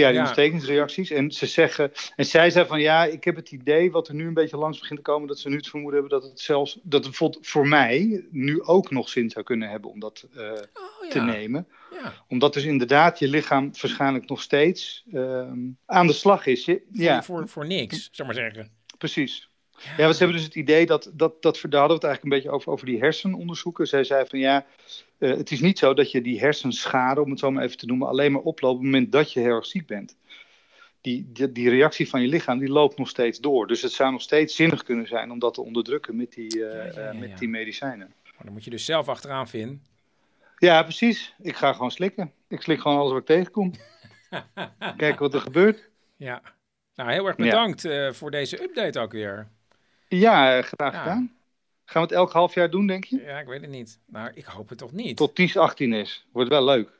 Ja, 0.00 0.08
die 0.08 0.16
ja. 0.16 0.22
ontstekingsreacties. 0.22 1.10
En 1.10 1.30
ze 1.30 1.46
zeggen, 1.46 1.92
en 2.16 2.24
zij 2.26 2.50
zei 2.50 2.66
van 2.66 2.80
ja, 2.80 3.04
ik 3.04 3.24
heb 3.24 3.36
het 3.36 3.52
idee 3.52 3.90
wat 3.90 4.08
er 4.08 4.14
nu 4.14 4.26
een 4.26 4.34
beetje 4.34 4.56
langs 4.56 4.78
begint 4.78 4.98
te 4.98 5.04
komen, 5.04 5.28
dat 5.28 5.38
ze 5.38 5.48
nu 5.48 5.56
het 5.56 5.68
vermoeden 5.68 6.00
hebben 6.00 6.20
dat 6.20 6.30
het 6.30 6.40
zelfs, 6.40 6.78
dat 6.82 7.04
het 7.04 7.38
voor 7.40 7.68
mij 7.68 8.26
nu 8.30 8.62
ook 8.62 8.90
nog 8.90 9.08
zin 9.08 9.30
zou 9.30 9.44
kunnen 9.44 9.68
hebben 9.68 9.90
om 9.90 10.00
dat 10.00 10.28
uh, 10.36 10.42
oh, 10.42 10.52
ja. 11.02 11.08
te 11.08 11.20
nemen. 11.20 11.68
Ja. 12.02 12.12
Omdat 12.28 12.54
dus 12.54 12.64
inderdaad 12.64 13.18
je 13.18 13.28
lichaam 13.28 13.70
waarschijnlijk 13.80 14.28
nog 14.28 14.42
steeds 14.42 15.04
uh, 15.12 15.52
aan 15.86 16.06
de 16.06 16.12
slag 16.12 16.46
is. 16.46 16.64
Je, 16.64 16.82
ja. 16.92 17.22
Voor, 17.22 17.48
voor 17.48 17.66
niks, 17.66 18.08
zeg 18.12 18.26
maar 18.26 18.34
zeggen. 18.34 18.70
Precies. 18.98 19.49
Ja, 19.96 20.02
want 20.02 20.12
ze 20.12 20.18
hebben 20.18 20.36
dus 20.36 20.46
het 20.46 20.54
idee 20.54 20.86
dat, 20.86 21.10
dat, 21.12 21.42
dat 21.42 21.60
daar 21.60 21.80
hadden 21.80 21.88
we 21.88 21.94
het 21.94 22.04
eigenlijk 22.04 22.22
een 22.22 22.30
beetje 22.30 22.50
over, 22.50 22.72
over 22.72 22.86
die 22.86 22.98
hersenonderzoeken. 22.98 23.86
Zij 23.86 24.04
zei 24.04 24.26
van 24.26 24.38
ja, 24.38 24.66
uh, 25.18 25.36
het 25.36 25.50
is 25.50 25.60
niet 25.60 25.78
zo 25.78 25.94
dat 25.94 26.10
je 26.10 26.20
die 26.20 26.40
hersenschade, 26.40 27.22
om 27.22 27.30
het 27.30 27.38
zo 27.38 27.50
maar 27.50 27.64
even 27.64 27.76
te 27.76 27.86
noemen, 27.86 28.08
alleen 28.08 28.32
maar 28.32 28.42
oploopt 28.42 28.74
op 28.74 28.82
het 28.82 28.90
moment 28.90 29.12
dat 29.12 29.32
je 29.32 29.40
heel 29.40 29.54
erg 29.54 29.66
ziek 29.66 29.86
bent. 29.86 30.16
Die, 31.00 31.30
die, 31.32 31.52
die, 31.52 31.68
reactie 31.68 32.08
van 32.08 32.22
je 32.22 32.28
lichaam, 32.28 32.58
die 32.58 32.68
loopt 32.68 32.98
nog 32.98 33.08
steeds 33.08 33.38
door. 33.38 33.66
Dus 33.66 33.82
het 33.82 33.92
zou 33.92 34.12
nog 34.12 34.22
steeds 34.22 34.56
zinnig 34.56 34.82
kunnen 34.82 35.06
zijn 35.06 35.30
om 35.30 35.38
dat 35.38 35.54
te 35.54 35.62
onderdrukken 35.62 36.16
met 36.16 36.32
die, 36.32 36.56
uh, 36.56 36.74
ja, 36.74 36.84
ja, 36.84 37.12
ja, 37.12 37.18
met 37.18 37.38
die 37.38 37.48
medicijnen. 37.48 38.14
Maar 38.24 38.44
dan 38.44 38.52
moet 38.52 38.64
je 38.64 38.70
dus 38.70 38.84
zelf 38.84 39.08
achteraan 39.08 39.48
vinden. 39.48 39.82
Ja, 40.58 40.82
precies. 40.82 41.34
Ik 41.42 41.56
ga 41.56 41.72
gewoon 41.72 41.90
slikken. 41.90 42.32
Ik 42.48 42.62
slik 42.62 42.80
gewoon 42.80 42.98
alles 42.98 43.12
wat 43.12 43.20
ik 43.20 43.26
tegenkom. 43.26 43.72
Kijken 44.96 45.18
wat 45.18 45.34
er 45.34 45.40
gebeurt. 45.40 45.88
Ja. 46.16 46.42
Nou, 46.94 47.10
heel 47.10 47.26
erg 47.26 47.36
bedankt 47.36 47.84
uh, 47.84 48.12
voor 48.12 48.30
deze 48.30 48.62
update 48.62 49.00
ook 49.00 49.12
weer. 49.12 49.48
Ja, 50.18 50.62
graag 50.62 50.98
gedaan. 50.98 51.32
Gaan 51.84 52.02
we 52.02 52.08
het 52.08 52.12
elk 52.16 52.32
half 52.32 52.54
jaar 52.54 52.70
doen, 52.70 52.86
denk 52.86 53.04
je? 53.04 53.22
Ja, 53.22 53.38
ik 53.38 53.46
weet 53.46 53.60
het 53.60 53.70
niet. 53.70 53.98
Maar 54.06 54.32
ik 54.34 54.44
hoop 54.44 54.68
het 54.68 54.78
toch 54.78 54.92
niet. 54.92 55.16
Tot 55.16 55.34
10, 55.34 55.56
18 55.56 55.92
is. 55.92 56.26
Wordt 56.32 56.50
wel 56.50 56.64
leuk. 56.64 56.90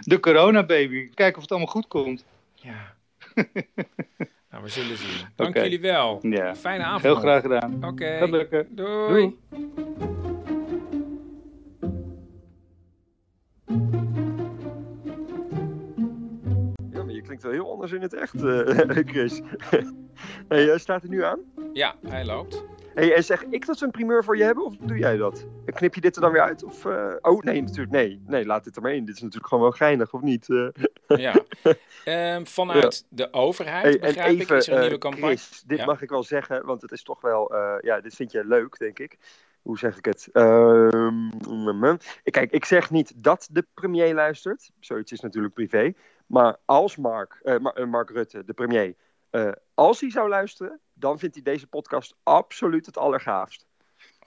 De 0.00 0.20
corona 0.20 0.62
baby. 0.64 1.10
Kijken 1.14 1.36
of 1.36 1.42
het 1.42 1.50
allemaal 1.50 1.72
goed 1.72 1.88
komt. 1.88 2.24
Ja. 2.54 2.94
nou, 4.50 4.62
we 4.62 4.68
zullen 4.68 4.96
zien. 4.96 5.26
Dank 5.36 5.50
okay. 5.50 5.62
jullie 5.62 5.80
wel. 5.80 6.18
Ja. 6.22 6.56
Fijne 6.56 6.84
avond. 6.84 7.02
Heel 7.02 7.14
graag 7.14 7.42
gedaan. 7.42 7.74
Oké. 7.74 7.86
Okay. 7.86 8.30
Lukken. 8.30 8.76
Doei. 8.76 9.38
Doei. 9.58 10.02
klinkt 17.38 17.42
wel 17.42 17.64
heel 17.64 17.72
anders 17.72 17.92
in 17.92 18.02
het 18.02 18.14
echt, 18.14 18.42
eh, 18.42 19.06
Chris. 19.12 19.40
hey, 20.48 20.70
eh, 20.70 20.78
staat 20.78 21.02
hij 21.02 21.10
nu 21.10 21.24
aan? 21.24 21.40
Ja, 21.72 21.96
hij 22.08 22.24
loopt. 22.24 22.64
Hey, 22.94 23.14
en 23.14 23.24
zeg 23.24 23.44
ik 23.44 23.66
dat 23.66 23.78
ze 23.78 23.84
een 23.84 23.90
primeur 23.90 24.24
voor 24.24 24.36
je 24.36 24.42
hebben 24.44 24.64
of 24.64 24.76
doe 24.76 24.98
jij 24.98 25.16
dat? 25.16 25.46
En 25.64 25.72
knip 25.72 25.94
je 25.94 26.00
dit 26.00 26.16
er 26.16 26.22
dan 26.22 26.32
weer 26.32 26.42
uit? 26.42 26.64
Of, 26.64 26.84
eh, 26.84 27.14
Oh, 27.20 27.40
nee, 27.42 27.60
natuurlijk. 27.62 27.90
Nee, 27.90 28.22
nee, 28.26 28.46
laat 28.46 28.64
dit 28.64 28.76
er 28.76 28.82
maar 28.82 28.92
in. 28.94 29.04
Dit 29.04 29.14
is 29.14 29.20
natuurlijk 29.20 29.48
gewoon 29.48 29.62
wel 29.62 29.72
geinig, 29.72 30.12
of 30.12 30.20
niet? 30.20 30.48
Eh, 30.50 30.68
Ja. 31.06 31.34
Ehm, 32.04 32.44
vanuit 32.44 33.06
de 33.08 33.32
overheid, 33.32 33.82
hey, 33.84 33.92
en 33.94 34.00
begrijp 34.00 34.40
ik, 34.40 34.50
is 34.50 34.66
er 34.66 34.72
een 34.72 34.74
eh, 34.78 34.80
nieuwe 34.82 34.98
campagne. 34.98 35.26
Chris, 35.26 35.62
dit 35.66 35.78
Ja. 35.78 35.84
mag 35.84 36.02
ik 36.02 36.10
wel 36.10 36.22
zeggen, 36.22 36.66
want 36.66 36.82
het 36.82 36.92
is 36.92 37.02
toch 37.02 37.20
wel... 37.20 37.54
eh, 37.54 37.74
ja, 37.80 38.00
dit 38.00 38.14
vind 38.14 38.32
je 38.32 38.44
leuk, 38.44 38.78
denk 38.78 38.98
ik. 38.98 39.18
Hoe 39.62 39.78
zeg 39.78 39.96
ik 39.98 40.04
het? 40.04 40.28
Ehm, 40.32 41.30
mm, 41.48 41.98
Kijk, 42.24 42.50
ik 42.50 42.64
zeg 42.64 42.90
niet 42.90 43.22
dat 43.22 43.48
de 43.50 43.66
premier 43.74 44.14
luistert. 44.14 44.70
Zoiets 44.80 45.12
is 45.12 45.20
natuurlijk 45.20 45.54
privé. 45.54 45.92
Maar 46.26 46.56
als 46.64 46.96
Mark, 46.96 47.40
eh, 47.42 47.58
Ma- 47.58 47.72
eh, 47.74 47.86
Mark 47.86 48.10
Rutte, 48.10 48.44
de 48.44 48.52
premier, 48.52 48.94
eh, 49.32 49.52
als 49.74 50.00
hij 50.00 50.10
zou 50.10 50.28
luisteren, 50.28 50.80
dan 50.94 51.18
vindt 51.18 51.34
hij 51.34 51.44
deze 51.44 51.66
podcast 51.66 52.14
absoluut 52.22 52.86
het 52.86 52.96
allergaafst. 52.98 53.66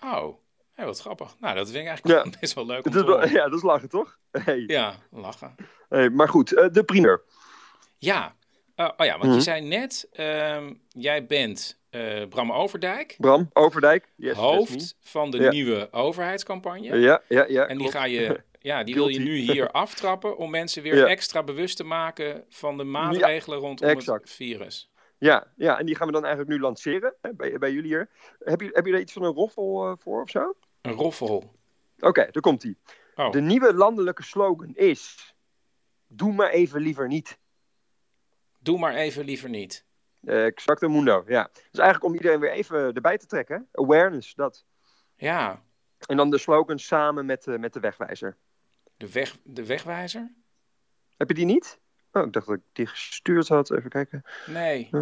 Oh, 0.04 0.36
hey, 0.74 0.86
wat 0.86 1.00
grappig. 1.00 1.36
Nou, 1.40 1.56
dat 1.56 1.70
vind 1.70 1.82
ik 1.82 1.88
eigenlijk 1.88 2.26
Ja. 2.26 2.32
best 2.40 2.54
wel 2.54 2.66
leuk 2.66 2.86
om 2.86 2.92
Dat 2.92 3.06
te 3.06 3.12
horen. 3.12 3.32
ja, 3.32 3.44
dat 3.44 3.54
is 3.58 3.62
lachen, 3.64 3.90
toch? 3.90 4.20
Hey. 4.32 4.64
Ja, 4.68 4.96
lachen. 5.12 5.56
Hey, 5.90 6.10
maar 6.10 6.30
goed, 6.30 6.54
eh, 6.54 6.66
de 6.72 6.84
primeur. 6.84 7.22
Ja, 7.98 8.36
Eh, 8.76 8.90
oh 8.98 9.06
ja, 9.06 9.12
want 9.12 9.24
Mhm. 9.24 9.34
je 9.34 9.42
zei 9.42 9.62
net, 9.62 10.08
ehm, 10.12 10.74
jij 10.90 11.26
bent 11.26 11.80
Bram 12.30 12.52
Overdijk, 12.52 13.16
Bram, 13.18 13.50
Overdijk. 13.54 14.14
Yes, 14.16 14.36
hoofd 14.38 14.98
van 15.02 15.32
de 15.32 15.38
Ja. 15.38 15.50
nieuwe 15.50 15.88
overheidscampagne. 15.92 16.98
Ja, 17.00 17.22
ja, 17.28 17.46
ja. 17.48 17.62
en 17.64 17.68
die 17.68 17.78
klopt. 17.78 17.92
ga 17.94 18.06
je, 18.06 18.42
ja, 18.60 18.84
die 18.84 18.94
wil 18.94 19.08
je 19.08 19.20
nu 19.20 19.36
hier 19.38 19.72
aftrappen 19.72 20.38
om 20.38 20.50
mensen 20.50 20.84
weer 20.84 20.96
Ja. 20.96 21.06
extra 21.06 21.44
bewust 21.44 21.78
te 21.78 21.84
maken 21.84 22.44
van 22.50 22.78
de 22.78 22.84
maatregelen 22.84 23.58
rondom 23.60 23.90
exact. 23.90 24.22
het 24.22 24.32
virus. 24.32 24.92
Ja, 25.26 25.48
ja, 25.56 25.80
en 25.80 25.86
die 25.86 25.96
gaan 25.96 26.08
we 26.08 26.14
dan 26.14 26.26
eigenlijk 26.26 26.56
nu 26.56 26.62
lanceren 26.62 27.14
hè, 27.22 27.34
bij, 27.34 27.58
bij 27.58 27.72
jullie 27.72 27.90
hier. 27.90 28.10
Heb 28.40 28.62
je, 28.62 28.70
heb 28.74 28.86
je 28.86 28.94
er 28.94 29.00
iets 29.00 29.14
van 29.14 29.24
een 29.24 29.34
roffel 29.34 29.86
eh, 29.88 29.94
voor 29.98 30.22
of 30.22 30.30
zo? 30.30 30.42
Oké, 30.50 30.58
Een 30.82 30.94
roffel. 30.94 31.56
daar 31.98 32.32
komt 32.42 32.64
ie. 32.64 32.78
Oh, 33.16 33.32
De 33.32 33.42
nieuwe 33.42 33.74
landelijke 33.74 34.24
slogan 34.24 34.76
is... 34.76 35.34
Doe 36.08 36.34
maar 36.34 36.50
even 36.50 36.82
liever 36.82 37.08
niet. 37.08 37.38
doe 38.60 38.80
maar 38.80 38.94
even 38.94 39.26
liever 39.26 39.50
niet. 39.50 39.86
Eh 40.26 40.46
exacte 40.46 40.88
mundo, 40.88 41.24
ja. 41.28 41.50
Dus 41.54 41.80
eigenlijk 41.80 42.04
om 42.04 42.14
iedereen 42.14 42.40
weer 42.40 42.52
even 42.52 42.94
erbij 42.94 43.18
te 43.18 43.26
trekken. 43.26 43.68
hè. 43.72 43.82
Awareness, 43.84 44.34
dat. 44.34 44.66
Ja, 45.16 45.62
En 46.06 46.18
dan 46.18 46.30
de 46.30 46.38
slogan 46.38 46.80
samen 46.80 47.26
met, 47.26 47.48
eh, 47.48 47.58
met 47.58 47.74
de 47.74 47.80
wegwijzer. 47.80 48.38
de, 48.98 49.12
weg, 49.12 49.38
de 49.44 49.66
wegwijzer? 49.66 50.34
Heb 51.18 51.28
je 51.28 51.34
die 51.36 51.46
niet? 51.46 51.80
Oh, 52.16 52.26
ik 52.26 52.34
dacht 52.34 52.46
dat 52.48 52.56
ik 52.56 52.62
die 52.74 52.86
gestuurd 52.88 53.48
had. 53.48 53.72
Even 53.72 53.90
kijken. 53.90 54.24
Nee. 54.46 54.88
Eh, 54.92 55.00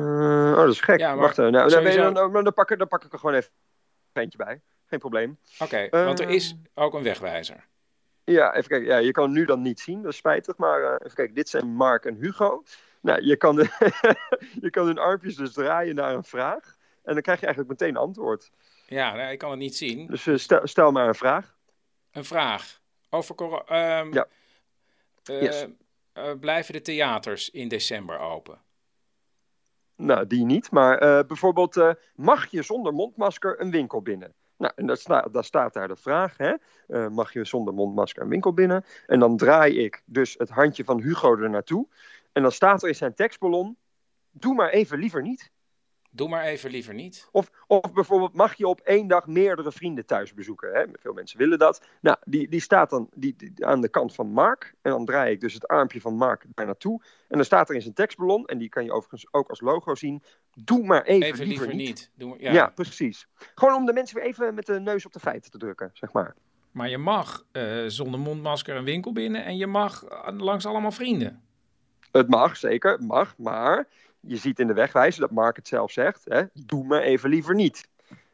oh, 0.51 0.55
dat 0.55 0.69
is 0.69 0.81
gek. 0.81 0.99
Ja, 0.99 1.07
maar 1.13 1.17
Wacht 1.17 1.37
even. 1.37 1.51
Nou, 1.51 1.69
dan, 1.69 1.77
sowieso- 1.79 2.11
dan, 2.11 2.31
dan, 2.33 2.43
dan, 2.43 2.53
pak, 2.53 2.71
ik- 2.71 2.77
dan 2.77 2.87
pak 2.87 3.03
ik 3.03 3.13
er 3.13 3.19
gewoon 3.19 3.35
even 3.35 3.51
een 4.13 4.21
eentje 4.21 4.37
bij. 4.37 4.61
Geen 4.85 4.99
probleem. 4.99 5.37
Oké, 5.59 5.87
want 5.89 6.19
er 6.19 6.29
is 6.29 6.55
ook 6.73 6.93
een 6.93 7.03
wegwijzer. 7.03 7.67
Ja, 8.23 8.55
even 8.55 8.69
kijken. 8.69 8.87
Ja, 8.87 8.97
je 8.97 9.11
kan 9.11 9.31
nu 9.31 9.45
dan 9.45 9.61
niet 9.61 9.79
zien, 9.79 10.01
dat 10.01 10.11
is 10.11 10.17
spijtig. 10.17 10.57
Maar 10.57 10.83
eh, 10.83 10.95
even 10.99 11.15
kijken, 11.15 11.35
dit 11.35 11.49
zijn 11.49 11.67
Mark 11.67 12.05
en 12.05 12.15
Hugo. 12.15 12.63
Nou, 13.01 13.21
je 13.25 13.35
kan, 13.37 13.55
de 13.55 13.67
je 14.61 14.69
kan 14.69 14.85
hun 14.85 14.97
armpjes 14.97 15.35
dus 15.35 15.53
draaien 15.53 15.95
naar 15.95 16.13
een 16.13 16.23
vraag. 16.23 16.75
En 17.03 17.13
dan 17.13 17.21
krijg 17.21 17.39
je 17.39 17.45
eigenlijk 17.45 17.79
meteen 17.79 17.95
een 17.95 18.01
antwoord. 18.01 18.51
Ja, 18.87 19.13
nee, 19.13 19.31
ik 19.31 19.37
kan 19.39 19.49
het 19.49 19.59
niet 19.59 19.75
zien. 19.77 20.07
Dus 20.07 20.27
eh, 20.27 20.35
stel, 20.37 20.67
stel 20.67 20.91
maar 20.91 21.07
een 21.07 21.15
vraag. 21.15 21.55
Een 22.11 22.25
vraag. 22.25 22.81
Over 23.09 23.35
coro- 23.35 23.63
ehm, 23.67 24.13
Ja. 24.13 24.27
eh, 25.23 25.41
Yes. 25.41 25.65
Eh, 26.13 26.31
blijven 26.39 26.73
de 26.73 26.81
theaters 26.81 27.49
in 27.49 27.67
december 27.67 28.19
open? 28.19 28.61
Nou, 29.95 30.27
die 30.27 30.45
niet. 30.45 30.71
Maar 30.71 30.97
eh, 30.97 31.27
bijvoorbeeld, 31.27 31.77
eh, 31.77 31.91
mag 32.15 32.47
je 32.47 32.61
zonder 32.61 32.93
mondmasker 32.93 33.61
een 33.61 33.71
winkel 33.71 34.01
binnen? 34.01 34.33
Nou, 34.57 34.73
en 34.75 34.85
daar, 34.85 34.97
sta, 34.97 35.21
daar 35.21 35.43
staat 35.43 35.73
daar 35.73 35.87
de 35.87 35.95
vraag, 35.95 36.37
hè? 36.37 36.53
Mag 37.09 37.33
je 37.33 37.45
zonder 37.45 37.73
mondmasker 37.73 38.23
een 38.23 38.29
winkel 38.29 38.53
binnen? 38.53 38.85
En 39.07 39.19
dan 39.19 39.37
draai 39.37 39.83
ik 39.83 40.03
dus 40.05 40.35
het 40.37 40.49
handje 40.49 40.83
van 40.83 41.01
Hugo 41.01 41.37
er 41.37 41.49
naartoe. 41.49 41.87
En 42.31 42.41
dan 42.41 42.51
staat 42.51 42.81
er 42.81 42.87
in 42.87 42.95
zijn 42.95 43.13
tekstballon, 43.13 43.77
doe 44.31 44.53
maar 44.53 44.69
even 44.69 44.99
liever 44.99 45.21
niet. 45.21 45.51
Doe 46.15 46.29
maar 46.29 46.43
even 46.43 46.71
liever 46.71 46.93
niet. 46.93 47.27
Of, 47.31 47.51
of 47.67 47.93
bijvoorbeeld, 47.93 48.33
mag 48.33 48.53
je 48.53 48.67
op 48.67 48.79
één 48.79 49.07
dag 49.07 49.27
meerdere 49.27 49.71
vrienden 49.71 50.05
thuis 50.05 50.33
bezoeken? 50.33 50.73
Hè? 50.73 50.83
Veel 50.93 51.13
mensen 51.13 51.37
willen 51.37 51.59
dat. 51.59 51.81
Nou, 52.01 52.17
die, 52.25 52.49
die 52.49 52.59
staat 52.59 52.89
dan 52.89 53.09
die, 53.15 53.35
die- 53.37 53.65
aan 53.65 53.81
de 53.81 53.89
kant 53.89 54.15
van 54.15 54.27
Mark. 54.27 54.73
En 54.81 54.91
dan 54.91 55.05
draai 55.05 55.31
ik 55.31 55.39
dus 55.41 55.53
het 55.53 55.67
armpje 55.67 56.01
van 56.01 56.15
Mark 56.15 56.45
daar 56.55 56.65
naartoe. 56.65 57.01
En 57.27 57.35
dan 57.37 57.45
staat 57.45 57.69
er 57.69 57.75
in 57.75 57.81
zijn 57.81 57.93
tekstballon, 57.93 58.45
en 58.45 58.57
die 58.57 58.69
kan 58.69 58.83
je 58.83 58.91
overigens 58.91 59.27
ook 59.33 59.49
als 59.49 59.61
logo 59.61 59.95
zien. 59.95 60.23
Doe 60.53 60.85
maar 60.85 61.03
even, 61.03 61.27
Even, 61.27 61.45
liever, 61.47 61.75
niet. 61.75 62.11
Doe 62.15 62.29
maar, 62.29 62.41
ja. 62.41 62.51
Ja. 62.51 62.67
precies. 62.67 63.27
Gewoon 63.55 63.75
om 63.75 63.85
de 63.85 63.93
mensen 63.93 64.15
weer 64.15 64.25
even 64.25 64.53
met 64.53 64.65
de 64.65 64.79
neus 64.79 65.05
op 65.05 65.13
de 65.13 65.19
feiten 65.19 65.51
te 65.51 65.57
drukken, 65.57 65.89
zeg 65.93 66.13
maar. 66.13 66.35
Maar 66.71 66.89
je 66.89 66.97
mag 66.97 67.45
eh, 67.51 67.83
zonder 67.87 68.19
mondmasker 68.19 68.75
een 68.75 68.83
winkel 68.83 69.11
binnen 69.13 69.45
en 69.45 69.57
je 69.57 69.67
mag 69.67 70.03
eh, 70.03 70.27
langs 70.37 70.65
allemaal 70.65 70.91
vrienden. 70.91 71.41
Het 72.11 72.29
mag, 72.29 72.57
zeker, 72.57 72.91
het 72.91 73.01
mag. 73.07 73.37
Maar 73.37 73.87
je 74.27 74.37
ziet 74.37 74.59
in 74.59 74.67
de 74.67 74.73
wegwijzer 74.73 75.21
dat 75.21 75.31
Mark 75.31 75.55
het 75.55 75.67
zelf 75.67 75.91
zegt. 75.91 76.23
Hè, 76.25 76.43
doe 76.53 76.83
maar 76.85 77.01
even 77.01 77.29
liever 77.29 77.55
niet. 77.55 77.87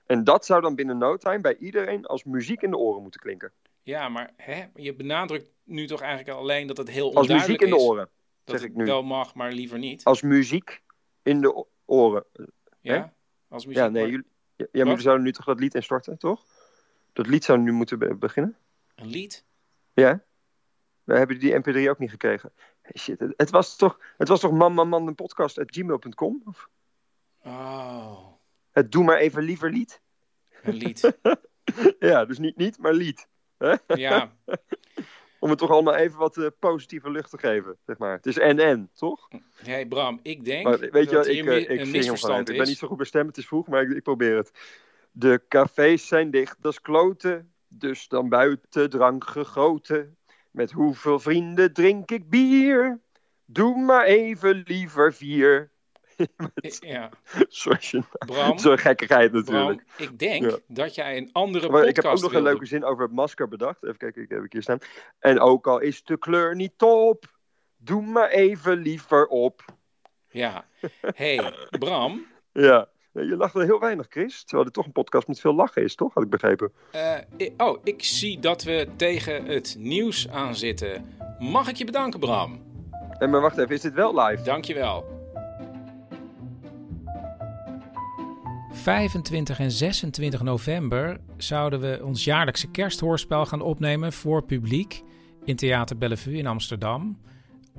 En 0.05 0.23
dat 0.23 0.45
zou 0.45 0.61
dan 0.61 0.75
binnen 0.75 0.97
no 0.97 1.17
time 1.17 1.39
bij 1.41 1.55
iedereen 1.57 2.05
als 2.05 2.23
muziek 2.23 2.61
in 2.61 2.69
de 2.71 2.77
oren 2.77 3.01
moeten 3.01 3.19
klinken. 3.19 3.51
Ja, 3.83 4.09
maar 4.09 4.31
hè, 4.37 4.65
je 4.75 4.93
benadrukt 4.95 5.51
nu 5.63 5.87
toch 5.87 6.01
eigenlijk 6.01 6.37
alleen 6.37 6.67
dat 6.67 6.77
het 6.77 6.89
heel 6.89 7.05
Als 7.15 7.15
onduidelijk 7.27 7.47
muziek 7.61 7.61
in 7.61 7.69
de 7.69 7.83
is. 7.83 7.89
oren. 7.89 8.09
Dat 8.43 8.59
zeg 8.59 8.69
ik 8.69 8.75
nu. 8.75 8.85
wel 8.85 9.03
mag, 9.03 9.35
maar 9.35 9.51
liever 9.51 9.77
niet. 9.77 10.03
Als 10.03 10.21
muziek 10.21 10.81
in 11.23 11.41
de 11.41 11.65
oren. 11.85 12.23
Ja? 12.79 13.13
Als 13.47 13.65
muziek 13.65 13.81
Ja, 13.81 13.89
nee, 13.89 14.01
maar- 14.01 14.11
jullie, 14.11 14.25
ja, 14.71 14.85
maar 14.85 14.99
zouden 15.01 15.25
nu 15.25 15.31
toch 15.31 15.45
dat 15.45 15.59
lied 15.59 15.75
instorten, 15.75 16.17
toch? 16.17 16.45
Dat 17.13 17.27
lied 17.27 17.43
zou 17.43 17.59
nu 17.59 17.71
moeten 17.71 17.99
be- 17.99 18.15
beginnen. 18.15 18.57
Een 18.95 19.07
lied? 19.07 19.43
Ja? 19.93 20.23
We 21.03 21.17
hebben 21.17 21.39
die 21.39 21.53
mp3 21.59 21.89
ook 21.89 21.99
niet 21.99 22.09
gekregen. 22.09 22.51
Shit, 22.97 23.19
het, 23.35 23.49
was 23.49 23.75
toch, 23.75 23.99
het 24.17 24.27
was 24.27 24.39
toch 24.39 24.51
man, 24.51 24.73
man, 24.73 24.87
man, 24.87 25.07
een 25.07 25.15
podcast 25.15 25.59
at 25.59 25.71
gmail.com? 25.71 26.41
Of 26.45 26.69
Oh, 27.43 28.27
Het 28.71 28.91
doe 28.91 29.03
maar 29.03 29.17
even 29.17 29.43
liever 29.43 29.71
lied? 29.71 30.01
een 30.63 30.75
lied. 30.83 31.17
Ja, 31.99 32.25
dus 32.25 32.37
niet 32.37 32.57
niet, 32.57 32.77
maar 32.77 32.93
lied. 32.93 33.27
ja, 33.87 34.31
Om 35.39 35.49
het 35.49 35.59
toch 35.59 35.69
allemaal 35.69 35.95
even 35.95 36.19
wat 36.19 36.37
eh, 36.37 36.47
positieve 36.59 37.11
lucht 37.11 37.29
te 37.29 37.37
geven, 37.37 37.77
zeg 37.85 37.97
maar. 37.97 38.15
Het 38.15 38.25
is 38.25 38.37
en-en, 38.37 38.89
toch? 38.93 39.27
hey 39.55 39.85
Bram, 39.85 40.19
ik 40.23 40.45
denk 40.45 40.65
Maar 40.65 40.79
weet 40.79 41.09
je 41.09 41.15
dat 41.15 41.25
wat, 41.25 41.27
ik, 41.27 41.33
hier 41.33 41.51
eh, 41.51 41.69
ik 41.69 41.79
een 41.79 41.91
misverstand. 41.91 42.49
Ik 42.49 42.57
ben 42.57 42.67
niet 42.67 42.77
zo 42.77 42.87
goed 42.87 42.97
bij 42.97 43.05
stemmen, 43.05 43.29
het 43.29 43.37
is 43.37 43.47
vroeg, 43.47 43.67
maar 43.67 43.81
ik, 43.81 43.89
ik 43.89 44.03
probeer 44.03 44.35
het. 44.35 44.51
De 45.11 45.41
cafés 45.47 46.07
zijn 46.07 46.31
dicht, 46.31 46.55
dat 46.61 46.71
is 46.71 46.81
kloten. 46.81 47.53
Dus 47.67 48.07
dan 48.07 48.29
buiten 48.29 48.89
drank 48.89 49.23
gegoten. 49.23 50.17
Met 50.51 50.71
hoeveel 50.71 51.19
vrienden 51.19 51.73
drink 51.73 52.11
ik 52.11 52.29
bier? 52.29 52.99
Doe 53.45 53.77
maar 53.77 54.05
even 54.05 54.63
liever 54.67 55.13
vier. 55.13 55.71
Ja. 56.79 57.09
Bram, 58.25 58.57
Zo'n 58.57 58.77
gekkigheid 58.77 59.31
natuurlijk. 59.31 59.83
Bram, 59.95 60.07
ik 60.09 60.19
denk 60.19 60.49
Ja. 60.49 60.57
dat 60.67 60.95
jij 60.95 61.17
een 61.17 61.29
andere 61.31 61.69
Maar 61.69 61.85
ik 61.85 61.95
heb 61.95 62.05
ook 62.05 62.21
nog 62.21 62.33
een 62.33 62.41
leuke 62.43 62.65
zin 62.65 62.83
over 62.83 63.03
het 63.03 63.11
masker 63.11 63.47
bedacht. 63.47 63.83
Even 63.83 63.97
kijken, 63.97 64.21
ik 64.21 64.29
heb 64.29 64.43
ik 64.43 64.51
hier 64.53 64.61
staan. 64.61 64.79
En 65.19 65.39
ook 65.39 65.67
al 65.67 65.79
is 65.79 66.03
de 66.03 66.17
kleur 66.17 66.55
niet 66.55 66.77
top, 66.77 67.25
doe 67.77 68.01
maar 68.01 68.29
even 68.29 68.77
liever 68.77 69.27
op. 69.27 69.65
Ja, 70.29 70.65
hey 71.15 71.53
Bram, 71.79 72.25
Ja. 72.51 72.89
Je 73.13 73.35
lacht 73.37 73.55
er 73.55 73.63
heel 73.63 73.79
weinig, 73.79 74.07
Chris. 74.09 74.43
Terwijl 74.43 74.63
dit 74.63 74.73
toch 74.73 74.85
een 74.85 74.91
podcast 74.91 75.27
met 75.27 75.39
veel 75.39 75.55
lachen 75.55 75.83
is, 75.83 75.95
toch? 75.95 76.13
Had 76.13 76.23
ik 76.23 76.29
begrepen. 76.29 76.71
eh, 77.37 77.49
oh, 77.57 77.79
ik 77.83 78.03
zie 78.03 78.39
dat 78.39 78.63
we 78.63 78.87
tegen 78.95 79.45
het 79.45 79.75
nieuws 79.79 80.29
aan 80.29 80.55
zitten. 80.55 81.05
Mag 81.39 81.67
ik 81.69 81.75
je 81.75 81.85
bedanken, 81.85 82.19
Bram? 82.19 82.61
En 83.19 83.29
maar 83.29 83.41
wacht 83.41 83.57
even, 83.57 83.75
is 83.75 83.81
dit 83.81 83.93
wel 83.93 84.19
live? 84.19 84.43
Dankjewel. 84.43 85.17
25 88.71 89.59
en 89.59 89.71
26 89.71 90.41
november 90.41 91.19
zouden 91.37 91.79
we 91.79 91.99
ons 92.03 92.23
jaarlijkse 92.23 92.71
kersthoorspel 92.71 93.45
gaan 93.45 93.61
opnemen 93.61 94.13
voor 94.13 94.43
publiek 94.43 95.01
in 95.43 95.55
Theater 95.55 95.97
Bellevue 95.97 96.37
in 96.37 96.47
Amsterdam. 96.47 97.19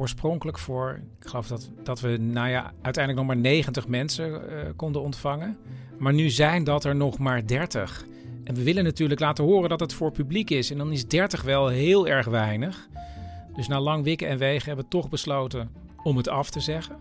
Oorspronkelijk 0.00 0.58
voor, 0.58 1.00
ik 1.20 1.28
geloof 1.28 1.46
dat, 1.46 1.70
dat 1.82 2.00
we 2.00 2.16
nou 2.16 2.48
ja, 2.48 2.72
uiteindelijk 2.82 3.26
nog 3.26 3.34
maar 3.34 3.44
90 3.44 3.88
mensen 3.88 4.48
eh, 4.48 4.68
konden 4.76 5.02
ontvangen. 5.02 5.58
Maar 5.98 6.12
nu 6.12 6.30
zijn 6.30 6.64
dat 6.64 6.84
er 6.84 6.96
nog 6.96 7.18
maar 7.18 7.46
30. 7.46 8.04
En 8.44 8.54
we 8.54 8.62
willen 8.62 8.84
natuurlijk 8.84 9.20
laten 9.20 9.44
horen 9.44 9.68
dat 9.68 9.80
het 9.80 9.92
voor 9.92 10.12
publiek 10.12 10.50
is. 10.50 10.70
En 10.70 10.78
dan 10.78 10.92
is 10.92 11.08
30 11.08 11.42
wel 11.42 11.68
heel 11.68 12.08
erg 12.08 12.26
weinig. 12.26 12.88
Dus 13.54 13.68
na 13.68 13.80
lang 13.80 14.04
wikken 14.04 14.28
en 14.28 14.38
wegen 14.38 14.66
hebben 14.66 14.84
we 14.84 14.90
toch 14.90 15.08
besloten 15.08 15.70
om 16.02 16.16
het 16.16 16.28
af 16.28 16.50
te 16.50 16.60
zeggen. 16.60 16.96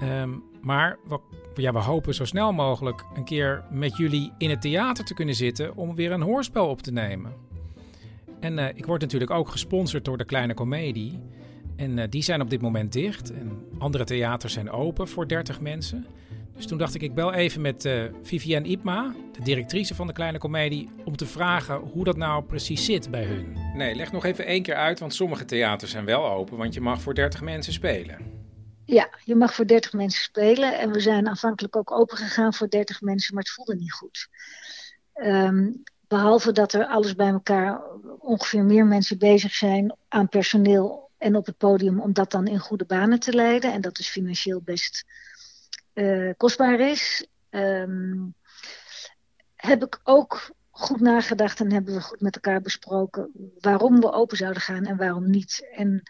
Ehm, 0.00 0.30
maar 0.60 0.98
we, 1.08 1.20
ja, 1.54 1.72
we 1.72 1.78
hopen 1.78 2.14
zo 2.14 2.24
snel 2.24 2.52
mogelijk 2.52 3.04
een 3.14 3.24
keer 3.24 3.64
met 3.70 3.96
jullie 3.96 4.32
in 4.38 4.50
het 4.50 4.60
theater 4.60 5.04
te 5.04 5.14
kunnen 5.14 5.34
zitten 5.34 5.76
om 5.76 5.94
weer 5.94 6.12
een 6.12 6.22
hoorspel 6.22 6.68
op 6.68 6.82
te 6.82 6.92
nemen. 6.92 7.32
En 8.40 8.58
eh, 8.58 8.68
ik 8.76 8.86
word 8.86 9.00
natuurlijk 9.00 9.30
ook 9.30 9.48
gesponsord 9.48 10.04
door 10.04 10.18
de 10.18 10.24
Kleine 10.24 10.54
Comedie. 10.54 11.20
En 11.80 11.98
eh, 11.98 12.08
die 12.10 12.22
zijn 12.22 12.40
op 12.40 12.50
dit 12.50 12.60
moment 12.60 12.92
dicht. 12.92 13.32
En 13.32 13.66
andere 13.78 14.04
theaters 14.04 14.52
zijn 14.52 14.70
open 14.70 15.08
voor 15.08 15.28
30 15.28 15.60
mensen. 15.60 16.06
Dus 16.56 16.66
toen 16.66 16.78
dacht 16.78 16.94
ik, 16.94 17.02
ik 17.02 17.14
bel 17.14 17.32
even 17.32 17.60
met 17.60 17.84
uh, 17.84 18.02
Vivienne 18.22 18.68
Ipma, 18.68 19.14
de 19.32 19.42
directrice 19.42 19.94
van 19.94 20.06
de 20.06 20.12
Kleine 20.12 20.38
Comedie, 20.38 20.88
om 21.04 21.16
te 21.16 21.26
vragen 21.26 21.76
hoe 21.76 22.04
dat 22.04 22.16
nou 22.16 22.44
precies 22.44 22.84
zit 22.84 23.10
bij 23.10 23.24
hun. 23.24 23.56
Nee, 23.74 23.94
leg 23.94 24.12
nog 24.12 24.24
even 24.24 24.46
één 24.46 24.62
keer 24.62 24.74
uit, 24.74 25.00
want 25.00 25.14
sommige 25.14 25.44
theaters 25.44 25.90
zijn 25.90 26.04
wel 26.04 26.30
open, 26.30 26.56
want 26.56 26.74
je 26.74 26.80
mag 26.80 27.00
voor 27.00 27.14
30 27.14 27.40
mensen 27.40 27.72
spelen. 27.72 28.18
Ja, 28.84 29.08
je 29.24 29.34
mag 29.34 29.54
voor 29.54 29.66
30 29.66 29.92
mensen 29.92 30.22
spelen. 30.22 30.78
En 30.78 30.92
we 30.92 31.00
zijn 31.00 31.28
aanvankelijk 31.28 31.76
ook 31.76 31.90
open 31.90 32.16
gegaan 32.16 32.54
voor 32.54 32.68
30 32.68 33.00
mensen, 33.00 33.34
maar 33.34 33.42
het 33.42 33.52
voelde 33.52 33.76
niet 33.76 33.92
goed. 33.92 34.28
Um, 35.14 35.82
behalve 36.08 36.52
dat 36.52 36.72
er 36.72 36.86
alles 36.86 37.14
bij 37.14 37.28
elkaar 37.28 37.80
ongeveer 38.18 38.64
meer 38.64 38.86
mensen 38.86 39.18
bezig 39.18 39.54
zijn 39.54 39.96
aan 40.08 40.28
personeel 40.28 41.09
en 41.20 41.36
op 41.36 41.46
het 41.46 41.56
podium 41.56 42.00
om 42.00 42.12
dat 42.12 42.30
dan 42.30 42.46
in 42.46 42.58
goede 42.58 42.84
banen 42.84 43.20
te 43.20 43.32
leiden. 43.32 43.72
En 43.72 43.80
dat 43.80 43.98
is 43.98 44.08
financieel 44.08 44.60
best 44.62 45.04
uh, 45.94 46.32
kostbaar 46.36 46.80
is. 46.80 47.26
Um, 47.50 48.34
heb 49.56 49.82
ik 49.82 50.00
ook 50.02 50.50
goed 50.70 51.00
nagedacht 51.00 51.60
en 51.60 51.72
hebben 51.72 51.94
we 51.94 52.00
goed 52.00 52.20
met 52.20 52.34
elkaar 52.34 52.60
besproken 52.60 53.30
waarom 53.60 54.00
we 54.00 54.12
open 54.12 54.36
zouden 54.36 54.62
gaan 54.62 54.84
en 54.84 54.96
waarom 54.96 55.30
niet. 55.30 55.68
En 55.72 56.02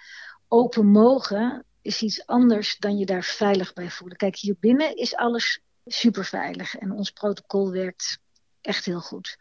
open 0.48 0.86
mogen 0.86 1.64
is 1.82 2.02
iets 2.02 2.26
anders 2.26 2.76
dan 2.78 2.98
je 2.98 3.06
daar 3.06 3.24
veilig 3.24 3.72
bij 3.72 3.90
voelen. 3.90 4.16
Kijk, 4.16 4.36
hier 4.36 4.56
binnen 4.60 4.96
is 4.96 5.14
alles 5.14 5.60
super 5.86 6.24
veilig 6.24 6.76
en 6.76 6.90
ons 6.90 7.10
protocol 7.10 7.70
werkt 7.70 8.18
echt 8.60 8.84
heel 8.84 9.00
goed. 9.00 9.36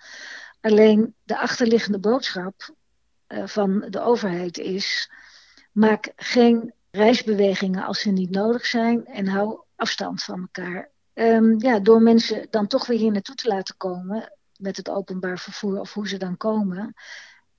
Alleen 0.61 1.15
de 1.23 1.37
achterliggende 1.37 1.99
boodschap 1.99 2.75
uh, 3.27 3.47
van 3.47 3.85
de 3.89 4.01
overheid 4.01 4.57
is: 4.57 5.11
maak 5.79 6.11
geen 6.15 6.73
reisbewegingen 6.91 7.83
als 7.83 7.99
ze 7.99 8.11
niet 8.11 8.29
nodig 8.29 8.65
zijn 8.65 9.05
en 9.05 9.27
hou 9.27 9.59
afstand 9.75 10.23
van 10.23 10.39
elkaar. 10.41 10.89
Um, 11.13 11.61
ja, 11.61 11.79
door 11.79 12.01
mensen 12.01 12.47
dan 12.49 12.67
toch 12.67 12.85
weer 12.85 12.97
hier 12.97 13.11
naartoe 13.11 13.35
te 13.35 13.47
laten 13.47 13.77
komen 13.77 14.33
met 14.57 14.77
het 14.77 14.89
openbaar 14.89 15.39
vervoer 15.39 15.79
of 15.79 15.93
hoe 15.93 16.07
ze 16.07 16.17
dan 16.17 16.37
komen, 16.37 16.93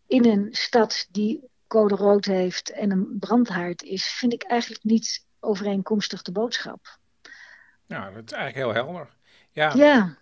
in 0.06 0.24
een 0.24 0.48
stad 0.50 1.06
die 1.10 1.48
code 1.66 1.94
rood 1.94 2.24
heeft 2.24 2.70
en 2.70 2.90
een 2.90 3.16
brandhaard 3.18 3.82
is, 3.82 4.06
vind 4.06 4.32
ik 4.32 4.42
eigenlijk 4.42 4.84
niet 4.84 5.26
overeenkomstig 5.40 6.22
de 6.22 6.32
boodschap. 6.32 6.98
Nou, 7.86 8.14
dat 8.14 8.24
is 8.24 8.32
eigenlijk 8.32 8.74
heel 8.74 8.84
helder. 8.84 9.08
Ja. 9.50 9.72
ja. 9.74 10.18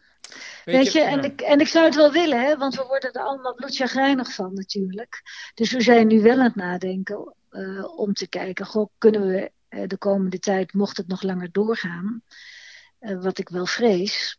Weet, 0.64 0.76
Weet 0.76 0.92
je, 0.92 1.00
en, 1.00 1.24
ik, 1.24 1.40
en 1.40 1.60
ik 1.60 1.68
zou 1.68 1.84
het 1.84 1.94
wel 1.94 2.12
willen, 2.12 2.40
hè, 2.40 2.56
want 2.56 2.74
we 2.74 2.84
worden 2.84 3.12
er 3.12 3.22
allemaal 3.22 3.54
bloedjagrijnig 3.54 4.32
van 4.34 4.54
natuurlijk. 4.54 5.22
Dus 5.54 5.72
we 5.72 5.80
zijn 5.80 6.06
nu 6.06 6.22
wel 6.22 6.38
aan 6.38 6.44
het 6.44 6.54
nadenken 6.54 7.34
uh, 7.50 7.98
om 7.98 8.12
te 8.12 8.28
kijken, 8.28 8.66
goh, 8.66 8.90
kunnen 8.98 9.26
we 9.26 9.52
uh, 9.70 9.86
de 9.86 9.96
komende 9.96 10.38
tijd, 10.38 10.72
mocht 10.72 10.96
het 10.96 11.08
nog 11.08 11.22
langer 11.22 11.52
doorgaan, 11.52 12.22
uh, 13.00 13.22
wat 13.22 13.38
ik 13.38 13.48
wel 13.48 13.66
vrees, 13.66 14.38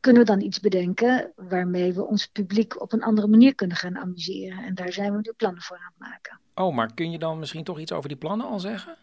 kunnen 0.00 0.22
we 0.22 0.28
dan 0.28 0.40
iets 0.40 0.60
bedenken 0.60 1.32
waarmee 1.36 1.92
we 1.92 2.06
ons 2.06 2.26
publiek 2.26 2.80
op 2.80 2.92
een 2.92 3.02
andere 3.02 3.26
manier 3.26 3.54
kunnen 3.54 3.76
gaan 3.76 3.98
amuseren. 3.98 4.64
En 4.64 4.74
daar 4.74 4.92
zijn 4.92 5.12
we 5.12 5.18
nu 5.22 5.32
plannen 5.36 5.62
voor 5.62 5.76
aan 5.76 5.92
het 5.96 6.08
maken. 6.08 6.40
Oh, 6.54 6.74
maar 6.74 6.94
kun 6.94 7.10
je 7.10 7.18
dan 7.18 7.38
misschien 7.38 7.64
toch 7.64 7.78
iets 7.78 7.92
over 7.92 8.08
die 8.08 8.18
plannen 8.18 8.46
al 8.46 8.60
zeggen? 8.60 8.96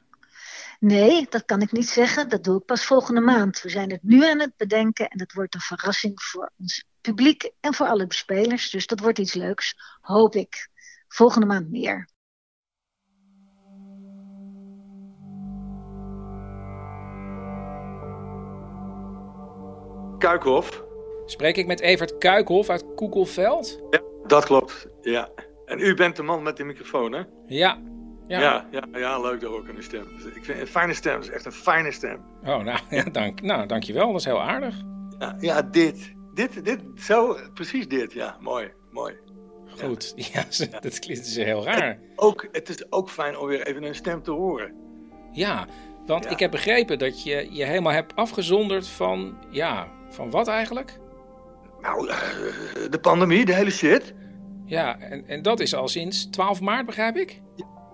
Nee, 0.80 1.26
dat 1.30 1.46
kan 1.46 1.62
ik 1.62 1.72
niet 1.72 1.90
zeggen. 1.90 2.30
Dat 2.30 2.44
doe 2.44 2.58
ik 2.60 2.66
pas 2.66 2.86
volgende 2.86 3.22
maand. 3.22 3.62
We 3.62 3.70
zijn 3.70 3.92
het 3.92 4.04
nu 4.04 4.30
aan 4.30 4.40
het 4.40 4.58
bedenken 4.58 5.10
en 5.10 5.20
het 5.20 5.34
wordt 5.34 5.54
een 5.54 5.62
verrassing 5.62 6.22
voor 6.22 6.52
ons 6.60 6.86
publiek 7.02 7.52
en 7.60 7.74
voor 7.74 7.88
alle 7.88 8.08
bespelers. 8.08 8.70
Dus 8.70 8.88
dat 8.88 9.00
wordt 9.00 9.20
iets 9.20 9.34
leuks, 9.34 9.76
hoop 10.02 10.36
ik. 10.36 10.70
Volgende 11.08 11.46
maand 11.46 11.70
meer. 11.70 12.10
Kuikhof. 20.18 20.84
Spreek 21.26 21.58
ik 21.58 21.68
met 21.68 21.80
Evert 21.80 22.18
Kuikhof 22.18 22.70
uit 22.70 22.86
Koekelveld? 22.96 23.82
Ja, 23.90 24.02
dat 24.28 24.46
klopt. 24.46 24.88
Ja. 25.02 25.30
En 25.66 25.80
u 25.80 25.94
bent 25.94 26.16
de 26.16 26.24
man 26.24 26.44
met 26.44 26.58
de 26.58 26.64
microfoon, 26.64 27.12
hè? 27.12 27.22
Ja. 27.48 27.82
Ja, 28.28 28.40
ja, 28.40 28.68
ja, 28.72 29.00
ja 29.00 29.20
leuk 29.20 29.42
dat 29.42 29.52
ook 29.52 29.68
een 29.68 29.84
stem. 29.84 30.08
Ik 30.34 30.44
vind 30.46 30.60
een 30.60 30.68
fijne 30.68 30.94
stem, 30.94 31.20
is 31.20 31.30
echt 31.30 31.46
een 31.46 31.52
fijne 31.52 31.92
stem. 31.92 32.22
Oh, 32.44 32.64
nou, 32.64 32.80
ja, 32.90 33.04
dank, 33.04 33.42
nou 33.42 33.66
dankjewel, 33.66 34.12
dat 34.12 34.20
is 34.20 34.26
heel 34.26 34.42
aardig. 34.42 34.76
Ja, 35.20 35.36
ja 35.40 35.62
dit, 35.62 36.14
dit, 36.34 36.66
dit, 36.66 36.80
zo, 36.96 37.38
precies 37.54 37.88
dit, 37.88 38.14
ja, 38.14 38.38
mooi, 38.40 38.72
mooi. 38.92 39.14
Goed, 39.84 40.14
ja, 40.16 40.44
ja 40.72 40.80
dat 40.80 41.00
klinkt 41.00 41.24
dus 41.24 41.36
heel 41.36 41.64
raar. 41.64 41.88
Het, 41.88 42.00
ook, 42.16 42.48
het 42.52 42.70
is 42.70 42.92
ook 42.92 43.10
fijn 43.10 43.38
om 43.38 43.48
weer 43.48 43.68
even 43.68 43.84
een 43.84 43.96
stem 43.96 44.24
te 44.24 44.32
horen. 44.32 44.74
Ja, 45.32 45.68
want 46.06 46.32
ik 46.32 46.40
heb 46.40 46.52
begrepen 46.52 47.00
dat 47.00 47.24
je 47.24 47.48
je 47.52 47.66
helemaal 47.66 47.94
hebt 47.94 48.16
afgezonderd 48.16 48.88
van, 48.88 49.38
ja, 49.50 49.88
van 50.16 50.30
wat 50.30 50.48
eigenlijk? 50.48 51.00
Nou, 51.82 52.08
uh, 52.08 52.16
de 52.90 53.00
pandemie, 53.02 53.46
de 53.46 53.54
hele 53.54 53.72
shit. 53.72 54.14
Ja, 54.66 55.00
en, 55.00 55.28
en 55.28 55.42
dat 55.42 55.60
is 55.60 55.76
al 55.76 55.88
sinds 55.88 56.30
12 56.30 56.62
maart, 56.62 56.86
begrijp 56.86 57.16
ik? 57.16 57.42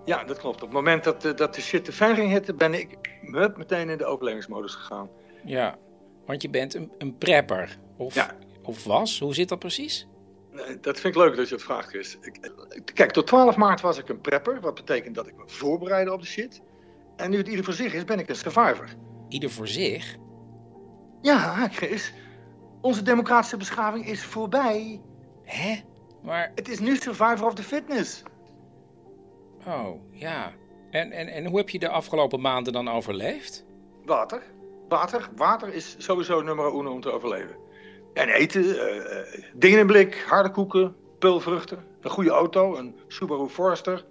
Ja, 0.04 0.24
dat 0.24 0.38
klopt. 0.38 0.56
Op 0.56 0.62
het 0.62 0.72
moment 0.72 1.04
dat, 1.04 1.24
uh, 1.24 1.34
dat 1.34 1.54
de 1.54 1.60
shit 1.60 1.84
te 1.84 1.92
ver 1.92 2.14
ging 2.14 2.30
hitten, 2.30 2.56
ben 2.56 2.74
ik 2.74 2.98
hup, 3.22 3.56
meteen 3.56 3.88
in 3.88 3.98
de 3.98 4.04
overlevingsmodus 4.04 4.74
gegaan. 4.74 5.08
Ja, 5.44 5.78
want 6.26 6.42
je 6.42 6.50
bent 6.50 6.74
een, 6.74 6.92
een 6.98 7.18
prepper. 7.18 7.78
Of, 7.96 8.14
ja. 8.14 8.36
of 8.62 8.84
was? 8.84 9.18
Hoe 9.18 9.34
zit 9.34 9.48
dat 9.48 9.58
precies? 9.58 10.06
Nee, 10.50 10.80
dat 10.80 11.00
vind 11.00 11.14
ik 11.14 11.22
leuk 11.22 11.36
dat 11.36 11.48
je 11.48 11.54
het 11.54 11.64
vraagt, 11.64 11.88
Chris. 11.88 12.18
Kijk, 12.94 13.10
tot 13.10 13.26
12 13.26 13.56
maart 13.56 13.80
was 13.80 13.98
ik 13.98 14.08
een 14.08 14.20
prepper. 14.20 14.60
Wat 14.60 14.74
betekent 14.74 15.14
dat 15.14 15.26
ik 15.26 15.36
me 15.36 15.42
voorbereidde 15.46 16.12
op 16.12 16.20
de 16.20 16.26
shit. 16.26 16.62
En 17.16 17.30
nu 17.30 17.36
het 17.36 17.48
ieder 17.48 17.64
voor 17.64 17.74
zich 17.74 17.94
is, 17.94 18.04
ben 18.04 18.18
ik 18.18 18.28
een 18.28 18.36
survivor. 18.36 18.88
Ieder 19.28 19.50
voor 19.50 19.68
zich? 19.68 20.16
Ja, 21.22 21.68
Chris. 21.68 22.12
Onze 22.80 23.02
democratische 23.02 23.56
beschaving 23.56 24.06
is 24.06 24.24
voorbij. 24.24 25.00
Hè? 25.44 25.80
Maar... 26.22 26.52
Het 26.54 26.68
is 26.68 26.78
nu 26.78 26.96
survivor 26.96 27.46
of 27.46 27.54
the 27.54 27.62
fitness. 27.62 28.22
Oh, 29.66 30.00
ja. 30.10 30.52
En, 30.90 31.12
en, 31.12 31.28
en 31.28 31.46
hoe 31.46 31.58
heb 31.58 31.68
je 31.68 31.78
de 31.78 31.88
afgelopen 31.88 32.40
maanden 32.40 32.72
dan 32.72 32.88
overleefd? 32.88 33.64
Water. 34.04 34.42
Water. 34.88 35.28
Water 35.36 35.74
is 35.74 35.94
sowieso 35.98 36.42
nummer 36.42 36.74
uno 36.74 36.92
om 36.92 37.00
te 37.00 37.10
overleven. 37.10 37.56
En 38.14 38.28
eten, 38.28 38.64
uh, 38.64 39.40
dingen 39.54 39.78
in 39.78 39.86
blik, 39.86 40.24
harde 40.28 40.50
koeken, 40.50 40.96
pulvruchten, 41.18 41.84
een 42.00 42.10
goede 42.10 42.30
auto, 42.30 42.76
een 42.76 42.96
Subaru 43.08 43.48
Forester. 43.48 44.04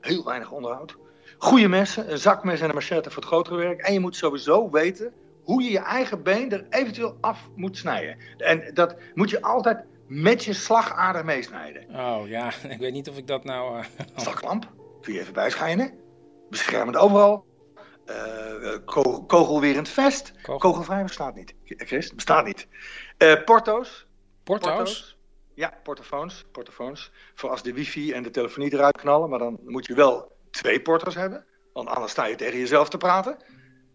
Heel 0.00 0.24
weinig 0.24 0.50
onderhoud. 0.50 0.96
Goede 1.38 1.68
messen, 1.68 2.12
een 2.12 2.18
zakmes 2.18 2.60
en 2.60 2.68
een 2.68 2.74
machette 2.74 3.10
voor 3.10 3.22
het 3.22 3.30
grotere 3.30 3.56
werk. 3.56 3.80
En 3.80 3.92
je 3.92 4.00
moet 4.00 4.16
sowieso 4.16 4.70
weten 4.70 5.12
hoe 5.42 5.62
je 5.62 5.70
je 5.70 5.78
eigen 5.78 6.22
been 6.22 6.52
er 6.52 6.66
eventueel 6.70 7.16
af 7.20 7.48
moet 7.56 7.76
snijden. 7.76 8.16
En 8.38 8.74
dat 8.74 8.96
moet 9.14 9.30
je 9.30 9.42
altijd 9.42 9.84
met 10.06 10.44
je 10.44 10.52
slagader 10.52 11.24
meesnijden. 11.24 11.86
Oh 11.90 12.28
ja, 12.28 12.52
ik 12.68 12.78
weet 12.78 12.92
niet 12.92 13.08
of 13.08 13.16
ik 13.16 13.26
dat 13.26 13.44
nou... 13.44 13.78
Uh... 13.78 13.84
Zaklamp, 14.16 14.72
kun 15.00 15.12
je 15.12 15.20
even 15.20 15.32
bijschijnen. 15.32 15.92
Beschermend 16.50 16.96
overal. 16.96 17.44
Uh, 18.06 18.76
ko 18.84 19.22
kogelwerend 19.22 19.88
vest. 19.88 20.32
Kogel. 20.42 20.58
Kogelvrij 20.58 21.02
bestaat 21.02 21.34
niet. 21.34 21.54
Chris, 21.64 22.14
bestaat 22.14 22.44
niet. 22.44 22.68
Uh, 23.18 23.44
porto's. 23.44 24.06
porto's. 24.42 24.74
Porto's? 24.74 25.18
Ja, 25.54 25.74
portofoons. 25.82 26.44
portofoons. 26.52 27.12
Voor 27.34 27.50
als 27.50 27.62
de 27.62 27.72
wifi 27.72 28.12
en 28.12 28.22
de 28.22 28.30
telefonie 28.30 28.72
eruit 28.72 28.96
knallen. 28.96 29.30
Maar 29.30 29.38
dan 29.38 29.58
moet 29.64 29.86
je 29.86 29.94
wel 29.94 30.32
twee 30.50 30.80
porto's 30.80 31.14
hebben. 31.14 31.44
Want 31.72 31.88
anders 31.88 32.12
sta 32.12 32.26
je 32.26 32.34
tegen 32.34 32.58
jezelf 32.58 32.88
te 32.88 32.96
praten. 32.96 33.36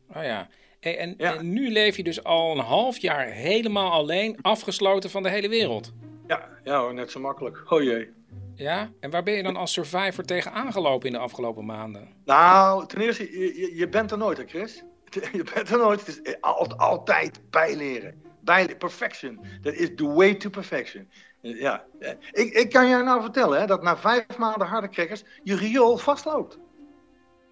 Oh 0.10 0.24
ja. 0.24 0.50
En, 0.96 1.14
ja. 1.18 1.36
en, 1.36 1.54
nu 1.54 1.72
leef 1.72 1.98
je 1.98 2.04
dus 2.04 2.24
al 2.24 2.52
een 2.52 2.64
half 2.64 2.98
jaar 2.98 3.26
helemaal 3.26 3.92
alleen, 3.92 4.38
afgesloten 4.42 5.10
van 5.10 5.24
de 5.24 5.30
hele 5.30 5.50
wereld. 5.50 5.94
Ja, 6.28 6.50
ja 6.64 6.80
hoor, 6.80 6.94
net 6.94 7.12
zo 7.12 7.20
makkelijk. 7.20 7.72
Oh 7.72 7.84
jee. 7.84 8.10
Ja? 8.56 8.90
En 9.00 9.10
waar 9.10 9.24
ben 9.24 9.34
je 9.34 9.44
dan 9.44 9.56
als 9.56 9.74
survivor 9.74 10.24
tegen 10.24 10.52
aangelopen 10.52 11.08
in 11.08 11.14
de 11.14 11.20
afgelopen 11.20 11.66
maanden? 11.66 12.08
Nou, 12.26 12.88
ten 12.88 13.02
eerste, 13.02 13.40
je, 13.40 13.76
je 13.76 13.90
bent 13.90 14.12
er 14.12 14.18
nooit, 14.18 14.38
hè 14.38 14.44
Chris? 14.48 14.84
Je 15.32 15.44
bent 15.54 15.70
er 15.70 15.78
nooit. 15.78 16.06
Het 16.06 16.20
is 16.24 16.42
altijd 16.70 17.42
bijleren. 17.50 18.22
Bijleren. 18.40 18.78
Perfection. 18.78 19.40
Dat 19.62 19.74
is 19.74 19.90
the 19.96 20.08
way 20.14 20.36
to 20.36 20.50
perfection. 20.50 21.10
Ja. 21.42 21.86
Ik, 22.32 22.54
ik 22.54 22.70
kan 22.70 22.88
je 22.88 22.96
nou 22.96 23.22
vertellen 23.22 23.60
hè, 23.60 23.66
dat 23.66 23.84
na 23.84 23.98
vijf 23.98 24.38
maanden 24.38 24.68
harde 24.68 24.90
crackers 24.90 25.24
je 25.44 25.56
riool 25.56 25.98
vastloopt. 25.98 26.60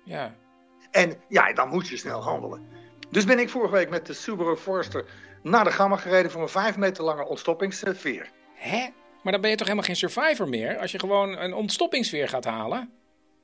Ja. 0.04 0.36
En 0.92 1.14
ja, 1.28 1.54
dan 1.54 1.70
moet 1.70 1.88
je 1.88 1.98
snel 1.98 2.24
handelen. 2.24 2.68
Dus 3.10 3.26
ben 3.26 3.40
ik 3.40 3.50
vorige 3.50 3.74
week 3.74 3.90
met 3.90 4.06
de 4.06 4.14
Subaru 4.14 4.56
Forester 4.56 5.06
naar 5.44 5.64
de 5.64 5.72
Gamma 5.72 5.96
gereden 5.96 6.32
voor 6.32 6.42
een 6.42 6.50
vijf 6.50 6.78
meter 6.78 7.04
lange 7.04 7.28
ontstoppingsveer. 7.28 8.32
Hè? 8.54 8.88
Maar 9.24 9.32
dan 9.32 9.42
ben 9.42 9.50
je 9.50 9.56
toch 9.56 9.68
helemaal 9.68 9.88
geen 9.88 9.96
survivor 9.96 10.50
meer 10.50 10.78
als 10.78 10.92
je 10.92 11.00
gewoon 11.00 11.38
een 11.38 11.54
ontstoppingsveer 11.54 12.30
gaat 12.30 12.46
halen? 12.46 12.92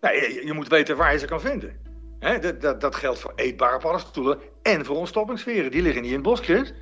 Nee, 0.02 0.34
je, 0.34 0.46
je 0.46 0.54
moet 0.54 0.68
weten 0.68 0.98
waar 0.98 1.12
je 1.12 1.20
ze 1.20 1.26
kan 1.26 1.42
vinden. 1.42 1.80
Hè, 2.20 2.40
dat, 2.40 2.62
dat, 2.62 2.82
dat, 2.82 2.96
geldt 2.96 3.20
voor 3.20 3.34
eetbare 3.36 3.80
paddenstoelen 3.80 4.40
en 4.62 4.86
voor 4.86 4.96
ontstoppingsveren. 4.96 5.72
Die 5.72 5.82
liggen 5.82 6.02
niet 6.02 6.12
in 6.12 6.18
het 6.18 6.26
bos, 6.26 6.40
Chris. 6.40 6.74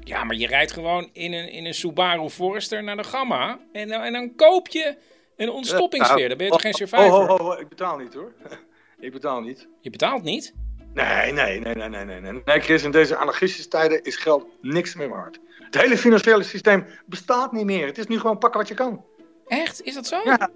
Ja, 0.00 0.24
maar 0.24 0.36
je 0.36 0.46
rijdt 0.46 0.72
gewoon 0.72 1.10
in 1.12 1.32
een, 1.32 1.48
in 1.48 1.64
een 1.64 1.74
Subaru 1.74 2.30
Forester 2.30 2.82
naar 2.82 2.96
de 2.96 3.04
Gamma 3.04 3.60
en, 3.72 3.90
en 3.90 4.12
dan 4.12 4.34
koop 4.34 4.68
je 4.68 4.96
een 5.36 5.50
ontstoppingsveer. 5.50 6.28
Dan 6.28 6.36
ben 6.36 6.46
je 6.46 6.52
toch 6.52 6.60
geen 6.60 6.74
survivor? 6.74 7.28
Oh, 7.28 7.30
oh, 7.30 7.46
oh, 7.46 7.60
ik 7.60 7.68
betaal 7.68 7.98
niet 7.98 8.14
hoor. 8.14 8.32
Ik 8.98 9.12
betaal 9.12 9.40
niet. 9.40 9.68
Je 9.80 9.90
betaalt 9.90 10.22
niet? 10.22 10.54
Nee, 10.94 11.32
nee, 11.32 11.60
nee, 11.60 11.74
nee, 11.74 11.88
nee, 11.88 12.04
nee. 12.04 12.20
Nee, 12.20 12.42
nee 12.44 12.60
Chris, 12.60 12.82
in 12.82 12.90
deze 12.90 13.16
anarchistische 13.16 13.68
tijden 13.68 14.02
is 14.02 14.16
geld 14.16 14.46
niks 14.60 14.94
meer 14.94 15.08
waard. 15.08 15.40
Het 15.58 15.80
hele 15.80 15.98
financiële 15.98 16.42
systeem 16.42 16.86
bestaat 17.06 17.52
niet 17.52 17.64
meer. 17.64 17.86
Het 17.86 17.98
is 17.98 18.06
nu 18.06 18.18
gewoon 18.18 18.38
pakken 18.38 18.60
wat 18.60 18.68
je 18.68 18.74
kan. 18.74 19.04
Echt? 19.46 19.82
Is 19.82 19.94
dat 19.94 20.06
zo? 20.06 20.20
Ja, 20.24 20.50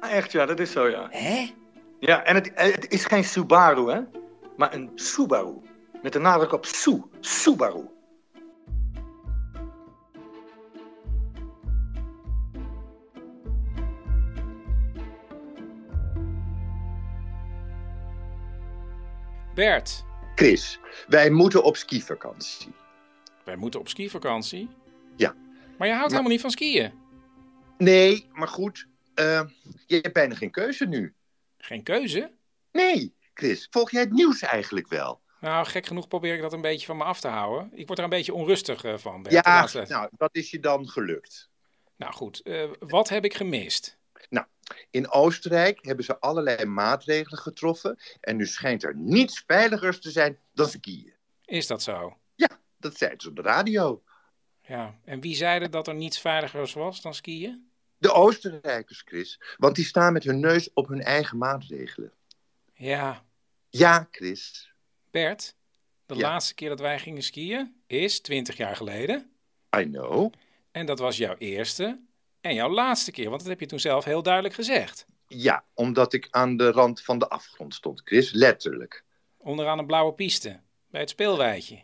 echt 0.00 0.32
ja, 0.32 0.46
dat 0.46 0.60
is 0.60 0.72
zo 0.72 0.88
ja. 0.88 1.06
Hè? 1.10 1.54
Ja, 1.98 2.24
en 2.24 2.34
het, 2.34 2.50
het 2.54 2.92
is 2.92 3.04
geen 3.04 3.24
Subaru, 3.24 3.90
hè. 3.90 4.00
Maar 4.56 4.74
een 4.74 4.90
Subaru. 4.94 5.54
Met 6.02 6.12
de 6.12 6.18
nadruk 6.18 6.52
op 6.52 6.66
Su. 6.66 7.02
Subaru. 7.20 7.84
Bert, 19.60 20.04
Chris, 20.34 20.78
wij 21.08 21.30
moeten 21.30 21.62
op 21.62 21.76
skivakantie. 21.76 22.72
wij 23.44 23.56
moeten 23.56 23.80
op 23.80 23.88
skivakantie. 23.88 24.68
Ja. 25.16 25.34
Maar 25.78 25.88
je 25.88 25.94
houdt 25.94 26.10
helemaal 26.10 26.30
niet 26.30 26.40
van 26.40 26.50
skiën. 26.50 26.92
Nee, 27.78 28.28
maar 28.32 28.48
goed, 28.48 28.86
eh, 29.14 29.42
je 29.86 29.96
hebt 29.96 30.12
bijna 30.12 30.34
geen 30.34 30.50
keuze 30.50 30.86
nu. 30.86 31.14
Geen 31.58 31.82
keuze? 31.82 32.32
Nee, 32.72 33.14
Chris, 33.34 33.66
volg 33.70 33.90
jij 33.90 34.00
het 34.00 34.12
nieuws 34.12 34.40
eigenlijk 34.40 34.88
wel? 34.88 35.20
Nou, 35.40 35.66
gek 35.66 35.86
genoeg 35.86 36.08
probeer 36.08 36.34
ik 36.34 36.40
dat 36.40 36.52
een 36.52 36.60
beetje 36.60 36.86
van 36.86 36.96
me 36.96 37.04
af 37.04 37.20
te 37.20 37.28
houden. 37.28 37.70
Ik 37.74 37.86
word 37.86 37.98
er 37.98 38.04
een 38.04 38.10
beetje 38.10 38.34
onrustig 38.34 38.84
eh, 38.84 38.98
van. 38.98 39.22
Bert, 39.22 39.34
Ja, 39.34 39.68
nou, 39.88 40.08
dat 40.16 40.30
is 40.32 40.50
je 40.50 40.60
dan 40.60 40.88
gelukt. 40.88 41.50
Nou 41.96 42.12
goed, 42.12 42.42
eh, 42.42 42.70
wat 42.78 43.08
heb 43.08 43.24
ik 43.24 43.34
gemist? 43.34 43.98
In 44.90 45.10
Oostenrijk 45.10 45.84
hebben 45.84 46.04
ze 46.04 46.18
allerlei 46.20 46.64
maatregelen 46.64 47.38
getroffen. 47.38 47.98
En 48.20 48.36
nu 48.36 48.46
schijnt 48.46 48.82
er 48.82 48.96
niets 48.96 49.42
veiligers 49.46 50.00
te 50.00 50.10
zijn 50.10 50.38
dan 50.52 50.68
skiën. 50.68 51.14
Is 51.44 51.66
dat 51.66 51.82
zo? 51.82 52.14
Dat 52.78 52.96
zeiden 52.96 53.20
ze 53.20 53.28
op 53.28 53.36
de 53.36 53.42
radio. 53.42 54.02
Ja. 54.60 54.98
En 55.04 55.20
wie 55.20 55.34
zeide 55.34 55.68
dat 55.68 55.88
er 55.88 55.94
niets 55.94 56.20
veiligers 56.20 56.72
was 56.72 57.00
dan 57.00 57.14
skiën? 57.14 57.70
De 57.98 58.12
Oostenrijkers, 58.12 59.02
Chris. 59.04 59.40
Want 59.56 59.74
die 59.76 59.84
staan 59.84 60.12
met 60.12 60.24
hun 60.24 60.40
neus 60.40 60.72
op 60.72 60.88
hun 60.88 61.02
eigen 61.02 61.38
maatregelen. 61.38 62.12
Ja. 62.74 63.24
Ja, 63.68 64.08
Chris. 64.10 64.72
Bert, 65.10 65.54
de 66.06 66.14
Ja. 66.14 66.20
laatste 66.20 66.54
keer 66.54 66.68
dat 66.68 66.80
wij 66.80 66.98
gingen 66.98 67.22
skiën 67.22 67.82
is 67.86 68.20
20 68.20 68.56
jaar 68.56 68.76
geleden. 68.76 69.30
I 69.76 69.82
know. 69.84 70.32
En 70.70 70.86
dat 70.86 70.98
was 70.98 71.16
jouw 71.16 71.36
eerste 71.38 72.00
en 72.40 72.54
jouw 72.54 72.68
laatste 72.70 73.10
keer, 73.12 73.28
want 73.28 73.40
dat 73.40 73.48
heb 73.50 73.60
je 73.60 73.66
toen 73.66 73.80
zelf 73.80 74.04
heel 74.04 74.22
duidelijk 74.22 74.54
gezegd. 74.54 75.06
Ja, 75.26 75.64
omdat 75.74 76.12
ik 76.12 76.28
aan 76.30 76.56
de 76.56 76.70
rand 76.70 77.02
van 77.02 77.18
de 77.18 77.28
afgrond 77.28 77.74
stond, 77.74 78.00
Chris. 78.04 78.32
Letterlijk. 78.32 79.04
Onderaan 79.36 79.78
een 79.78 79.86
blauwe 79.86 80.12
piste, 80.12 80.60
bij 80.90 81.00
het 81.00 81.10
speelweidje. 81.10 81.80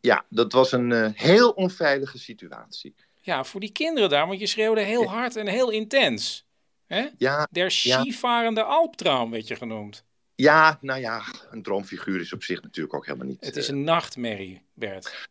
Ja, 0.00 0.24
dat 0.28 0.52
was 0.52 0.72
een 0.72 0.92
eh, 0.92 1.08
heel 1.14 1.50
onveilige 1.50 2.18
situatie. 2.18 2.94
Ja, 3.20 3.44
voor 3.44 3.60
die 3.60 3.72
kinderen 3.72 4.08
daar, 4.08 4.26
want 4.26 4.40
je 4.40 4.46
schreeuwde 4.46 4.80
heel 4.80 5.04
hard 5.04 5.36
en 5.36 5.46
heel 5.46 5.70
intens. 5.70 6.46
Hè? 6.86 7.08
Ja, 7.18 7.48
Der 7.50 7.70
skivarende 7.70 8.62
Alptraum 8.62 9.30
werd 9.30 9.48
je 9.48 9.56
genoemd. 9.56 10.04
ja, 10.34 10.78
nou 10.80 11.00
ja, 11.00 11.22
een 11.50 11.62
droomfiguur 11.62 12.20
is 12.20 12.32
op 12.32 12.42
zich 12.42 12.62
natuurlijk 12.62 12.94
ook 12.94 13.06
helemaal 13.06 13.26
niet... 13.26 13.44
Het 13.44 13.56
is 13.56 13.68
eh, 13.68 13.74
een 13.74 13.84
nachtmerrie, 13.84 14.62
Bert. 14.74 15.28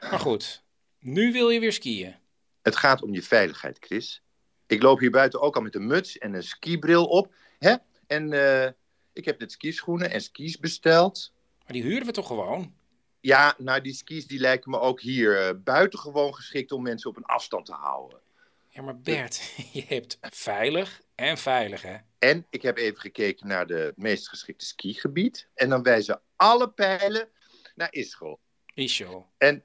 Maar 0.00 0.18
goed, 0.20 0.62
nu 0.98 1.32
wil 1.32 1.50
je 1.50 1.60
weer 1.60 1.72
skiën. 1.72 2.14
Het 2.62 2.76
gaat 2.76 3.02
om 3.02 3.14
je 3.14 3.22
veiligheid, 3.22 3.76
Chris. 3.80 4.22
Ik 4.66 4.82
loop 4.82 4.98
hier 4.98 5.10
buiten 5.10 5.40
ook 5.40 5.56
al 5.56 5.62
met 5.62 5.74
een 5.74 5.86
muts 5.86 6.18
en 6.18 6.34
een 6.34 6.42
skibril 6.42 7.04
op. 7.04 7.34
Hè? 7.58 7.74
En 8.06 8.32
eh, 8.32 8.70
ik 9.12 9.24
heb 9.24 9.38
net 9.38 9.52
skischoenen 9.52 10.10
en 10.10 10.20
skis 10.20 10.58
besteld. 10.58 11.32
Maar 11.58 11.72
die 11.72 11.82
huurden 11.82 12.06
we 12.06 12.12
toch 12.12 12.26
gewoon? 12.26 12.74
Ja, 13.20 13.54
nou 13.58 13.80
die 13.80 13.94
skis 13.94 14.26
die 14.26 14.40
lijken 14.40 14.70
me 14.70 14.78
ook 14.78 15.00
hier 15.00 15.46
eh, 15.46 15.54
buitengewoon 15.64 16.34
geschikt 16.34 16.72
om 16.72 16.82
mensen 16.82 17.10
op 17.10 17.16
een 17.16 17.24
afstand 17.24 17.66
te 17.66 17.72
houden. 17.72 18.20
Ja, 18.68 18.82
maar 18.82 19.00
Bert, 19.00 19.54
je 19.72 19.84
hebt 19.86 20.18
veilig 20.20 21.00
en 21.14 21.38
veilig, 21.38 21.82
hè? 21.82 21.96
En 22.18 22.46
ik 22.50 22.62
heb 22.62 22.76
even 22.76 23.00
gekeken 23.00 23.46
naar 23.46 23.66
de 23.66 23.92
meest 23.96 24.28
geschikte 24.28 24.64
skigebied. 24.64 25.48
En 25.54 25.68
dan 25.68 25.82
wijzen 25.82 26.20
alle 26.36 26.70
pijlen 26.70 27.28
naar 27.74 27.92
Ischel. 27.92 28.40
Ischol. 28.74 29.26
En, 29.38 29.64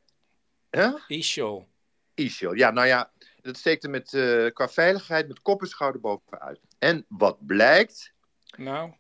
hè? 0.69 0.89
Ischol. 1.07 1.67
Ischel. 2.17 2.53
Ja, 2.53 2.71
nou 2.71 2.87
ja, 2.87 3.11
dat 3.41 3.57
steekt 3.57 3.83
er 3.83 3.89
met, 3.89 4.13
eh, 4.13 4.45
qua 4.53 4.69
veiligheid 4.69 5.27
met 5.27 5.41
kop 5.41 5.61
en 5.61 5.67
schouder 5.67 6.01
bovenuit. 6.01 6.59
En 6.79 7.05
wat 7.07 7.45
blijkt, 7.45 8.13
Nou, 8.57 8.93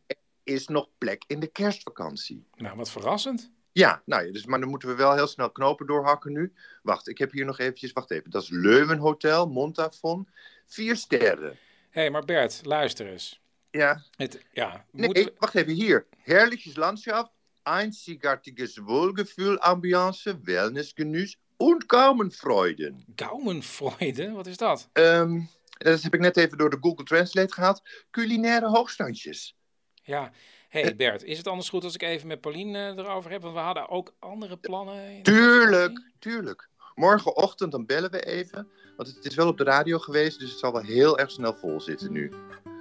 is 0.43 0.67
nog 0.67 0.89
plek 0.97 1.23
in 1.27 1.39
de 1.39 1.47
kerstvakantie. 1.47 2.47
nou, 2.55 2.77
wat 2.77 2.91
verrassend. 2.91 3.51
Ja, 3.71 4.01
nou 4.05 4.25
ja, 4.25 4.31
dus, 4.31 4.45
maar 4.45 4.59
dan 4.59 4.69
moeten 4.69 4.87
we 4.89 4.95
wel 4.95 5.13
heel 5.13 5.27
snel 5.27 5.51
knopen 5.51 5.87
doorhakken 5.87 6.31
nu. 6.31 6.53
Wacht, 6.81 7.07
ik 7.07 7.17
heb 7.17 7.31
hier 7.31 7.45
nog 7.45 7.59
eventjes, 7.59 7.91
wacht 7.91 8.11
even. 8.11 8.29
Dat 8.31 8.41
is 8.43 8.49
Leuwenhotel, 8.49 9.47
Montafon. 9.47 10.27
Vier 10.65 10.95
sterren. 10.95 11.57
Hé, 11.89 12.01
hey, 12.01 12.09
maar 12.11 12.25
Bert, 12.25 12.61
luister 12.65 13.07
eens. 13.07 13.41
Ja, 13.71 14.03
Het, 14.15 14.45
ja, 14.51 14.85
nee, 14.91 15.09
we- 15.09 15.33
wacht 15.37 15.55
even, 15.55 15.73
hier. 15.73 16.05
Herrliches 16.17 16.75
Landschaft, 16.75 17.31
einzigartiges 17.63 18.77
Wohlgefühl, 18.77 19.57
Ambiance, 19.59 20.39
Wellnessgenuss 20.43 21.37
und 21.57 21.83
Gaumenfreuden. 21.87 23.05
Gaumenfreude, 23.15 24.31
wat 24.31 24.47
is 24.47 24.57
dat? 24.57 24.89
Ehm, 24.93 25.41
dat 25.77 26.01
heb 26.01 26.13
ik 26.13 26.19
net 26.19 26.37
even 26.37 26.57
door 26.57 26.69
de 26.69 26.77
Google 26.81 27.05
Translate 27.05 27.53
gehaald. 27.53 27.81
Culinaire 28.11 28.67
hoogstandjes. 28.67 29.55
Ja, 30.03 30.31
hé 30.69 30.81
hey 30.81 30.95
Bert, 30.95 31.23
is 31.23 31.37
het 31.37 31.47
anders 31.47 31.69
goed 31.69 31.83
als 31.83 31.93
ik 31.93 32.01
even 32.01 32.27
met 32.27 32.41
Pauline 32.41 32.79
eh, 32.79 32.97
erover 32.97 33.31
heb? 33.31 33.41
Want 33.41 33.53
we 33.53 33.59
hadden 33.59 33.89
ook 33.89 34.13
andere 34.19 34.57
plannen. 34.57 35.23
Tuurlijk, 35.23 36.11
tuurlijk. 36.19 36.69
Morgenochtend 36.95 37.71
dan 37.71 37.85
bellen 37.85 38.11
we 38.11 38.25
even. 38.25 38.67
Want 38.95 39.15
het 39.15 39.25
is 39.25 39.35
wel 39.35 39.47
op 39.47 39.57
de 39.57 39.63
radio 39.63 39.99
geweest, 39.99 40.39
dus 40.39 40.49
het 40.49 40.59
zal 40.59 40.71
wel 40.71 40.81
heel 40.81 41.19
erg 41.19 41.31
snel 41.31 41.55
vol 41.55 41.81
zitten 41.81 42.11
nu. 42.11 42.31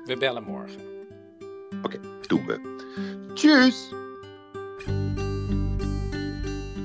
We 0.05 0.17
bellen 0.17 0.43
morgen. 0.43 0.95
Doen 2.27 2.47
we. 2.47 2.75
Tjus! 3.35 3.89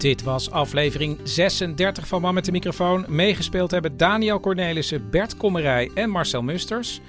Dit 0.02 0.24
was 0.24 0.52
aflevering 0.52 1.20
36 1.24 2.08
van 2.08 2.22
Man 2.22 2.34
met 2.34 2.46
de 2.46 2.52
microfoon. 2.52 3.06
Meegespeeld 3.08 3.72
hebben 3.72 3.98
Daniel 3.98 4.40
Cornelissen, 4.40 5.10
Bert 5.10 5.38
Kommerij 5.38 5.92
en 5.94 6.10
Marcel 6.10 6.42
Musters. 6.42 7.02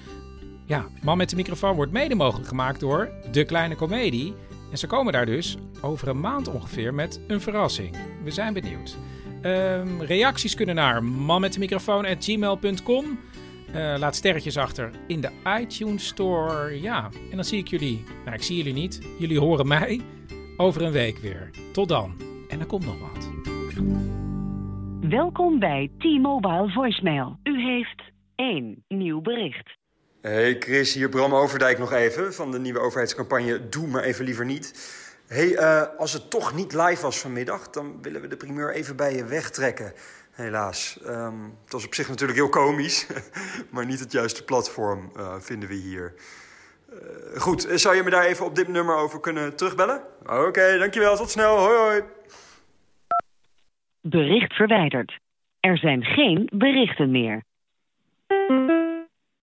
Ja, 0.67 0.87
Man 1.03 1.17
met 1.17 1.31
de 1.31 1.37
microfoon 1.37 1.75
wordt 1.75 1.93
mede 1.93 2.15
mogelijk 2.15 2.49
gemaakt 2.49 2.81
door 2.81 3.11
De 3.31 3.45
Kleine 3.45 3.77
Comedie. 3.77 4.35
En 4.71 4.79
ze 4.79 4.87
komen 4.87 5.13
daar 5.13 5.27
dus 5.27 5.57
over 5.81 6.09
een 6.09 6.21
maand 6.21 6.49
ongeveer 6.49 6.95
met 6.95 7.21
een 7.27 7.41
verrassing. 7.41 7.97
We 8.25 8.31
zijn 8.31 8.53
benieuwd. 8.53 8.97
Ehm, 9.43 10.01
reacties 10.01 10.55
kunnen 10.55 10.75
naar 10.75 11.05
manmetdemicrofoon.gmail.com. 11.05 13.19
Eh 13.73 13.95
laat 13.99 14.17
sterretjes 14.17 14.57
achter 14.57 14.91
in 15.07 15.21
de 15.21 15.31
iTunes 15.61 16.07
Store. 16.07 16.81
Ja, 16.81 17.11
en 17.31 17.37
dan 17.37 17.45
zie 17.45 17.59
ik 17.59 17.69
jullie. 17.69 18.05
Nou, 18.25 18.37
ik 18.37 18.43
zie 18.43 18.57
jullie 18.57 18.73
niet. 18.73 19.01
Jullie 19.19 19.41
horen 19.41 19.67
mij 19.67 20.01
over 20.57 20.83
een 20.83 20.93
week 20.93 21.19
weer. 21.19 21.51
Tot 21.73 21.89
dan. 21.89 22.32
Er 22.63 22.69
komt 22.69 22.85
nog 22.85 22.99
wat. 23.01 23.29
Welkom 25.11 25.59
bij 25.59 25.91
T-Mobile 25.99 26.71
Voicemail. 26.71 27.39
U 27.43 27.61
heeft 27.61 28.03
één 28.35 28.85
nieuw 28.89 29.21
bericht. 29.21 29.77
Hey 30.21 30.57
Chris, 30.59 30.95
hier 30.95 31.09
Bram 31.09 31.35
Overdijk 31.35 31.79
nog 31.79 31.93
even 31.93 32.35
van 32.35 32.51
de 32.51 32.59
nieuwe 32.59 32.79
overheidscampagne 32.79 33.69
Doe 33.69 33.87
maar 33.87 34.03
even 34.03 34.25
liever 34.25 34.45
niet. 34.45 34.93
Hey, 35.27 35.57
eh, 35.57 35.83
als 35.99 36.13
het 36.13 36.31
toch 36.31 36.55
niet 36.55 36.73
live 36.73 37.03
was 37.03 37.19
vanmiddag, 37.19 37.71
dan 37.71 38.03
willen 38.03 38.21
we 38.21 38.29
de 38.29 38.37
primeur 38.37 38.73
even 38.75 38.97
bij 38.97 39.17
je 39.17 39.25
wegtrekken. 39.25 39.93
Helaas. 40.31 40.99
Ehm, 41.07 41.43
het 41.65 41.73
was 41.73 41.87
op 41.87 41.95
zich 41.95 42.09
natuurlijk 42.09 42.39
heel 42.39 42.49
komisch, 42.49 43.07
maar 43.71 43.87
niet 43.87 44.01
het 44.01 44.13
juiste 44.13 44.45
platform 44.45 45.11
eh, 45.17 45.35
vinden 45.39 45.69
we 45.69 45.75
hier. 45.75 46.15
Eh, 46.91 47.41
goed, 47.41 47.67
zou 47.71 47.97
je 47.97 48.03
me 48.03 48.11
daar 48.11 48.25
even 48.25 48.45
op 48.45 48.57
dit 48.57 48.69
nummer 48.69 48.97
over 48.97 49.21
kunnen 49.21 49.57
terugbellen? 49.57 50.03
Oké, 50.27 50.79
dankjewel. 50.79 51.17
Tot 51.17 51.31
snel. 51.31 51.57
Hoi 51.57 51.77
hoi. 51.77 52.03
Bericht 54.03 54.53
verwijderd. 54.53 55.19
Er 55.61 55.79
zijn 55.79 56.05
geen 56.05 56.49
berichten 56.53 57.11
meer. 57.11 57.43